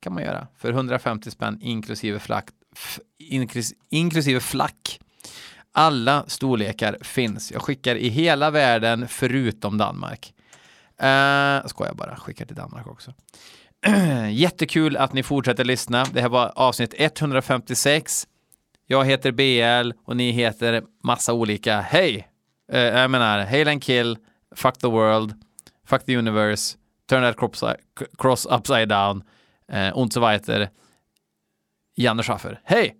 kan 0.00 0.14
man 0.14 0.22
göra 0.22 0.46
för 0.58 0.72
150 0.72 1.30
spänn 1.30 1.58
inklusive 1.62 2.18
flack. 2.18 2.48
inklus- 3.30 3.72
inklusive 3.90 4.40
flack. 4.40 5.00
Alla 5.72 6.24
storlekar 6.26 6.98
finns. 7.00 7.52
Jag 7.52 7.62
skickar 7.62 7.96
i 7.96 8.08
hela 8.08 8.50
världen 8.50 9.08
förutom 9.08 9.78
Danmark. 9.78 10.32
Uh, 11.02 11.66
skojar 11.66 11.94
bara, 11.94 12.16
skickar 12.16 12.46
till 12.46 12.56
Danmark 12.56 12.86
också. 12.86 13.14
Jättekul 14.30 14.96
att 14.96 15.12
ni 15.12 15.22
fortsätter 15.22 15.64
lyssna. 15.64 16.04
Det 16.12 16.20
här 16.20 16.28
var 16.28 16.52
avsnitt 16.54 16.94
156. 16.96 18.26
Jag 18.90 19.04
heter 19.04 19.32
BL 19.32 19.92
och 20.04 20.16
ni 20.16 20.30
heter 20.30 20.82
massa 21.02 21.32
olika. 21.32 21.80
Hej! 21.80 22.28
Uh, 22.72 22.78
jag 22.78 23.10
menar, 23.10 23.44
Hail 23.44 23.68
and 23.68 23.82
Kill, 23.82 24.18
Fuck 24.54 24.78
the 24.78 24.86
World, 24.86 25.34
Fuck 25.86 26.04
the 26.04 26.16
Universe, 26.16 26.76
Turn 27.08 27.22
that 27.22 27.36
cross, 27.36 27.64
cross 28.18 28.46
Upside 28.46 28.86
Down, 28.86 29.22
uh, 29.72 29.98
und 29.98 30.12
so 30.12 30.20
weiter. 30.20 30.70
Janne 31.96 32.22
Schaffer. 32.22 32.60
Hej! 32.64 32.94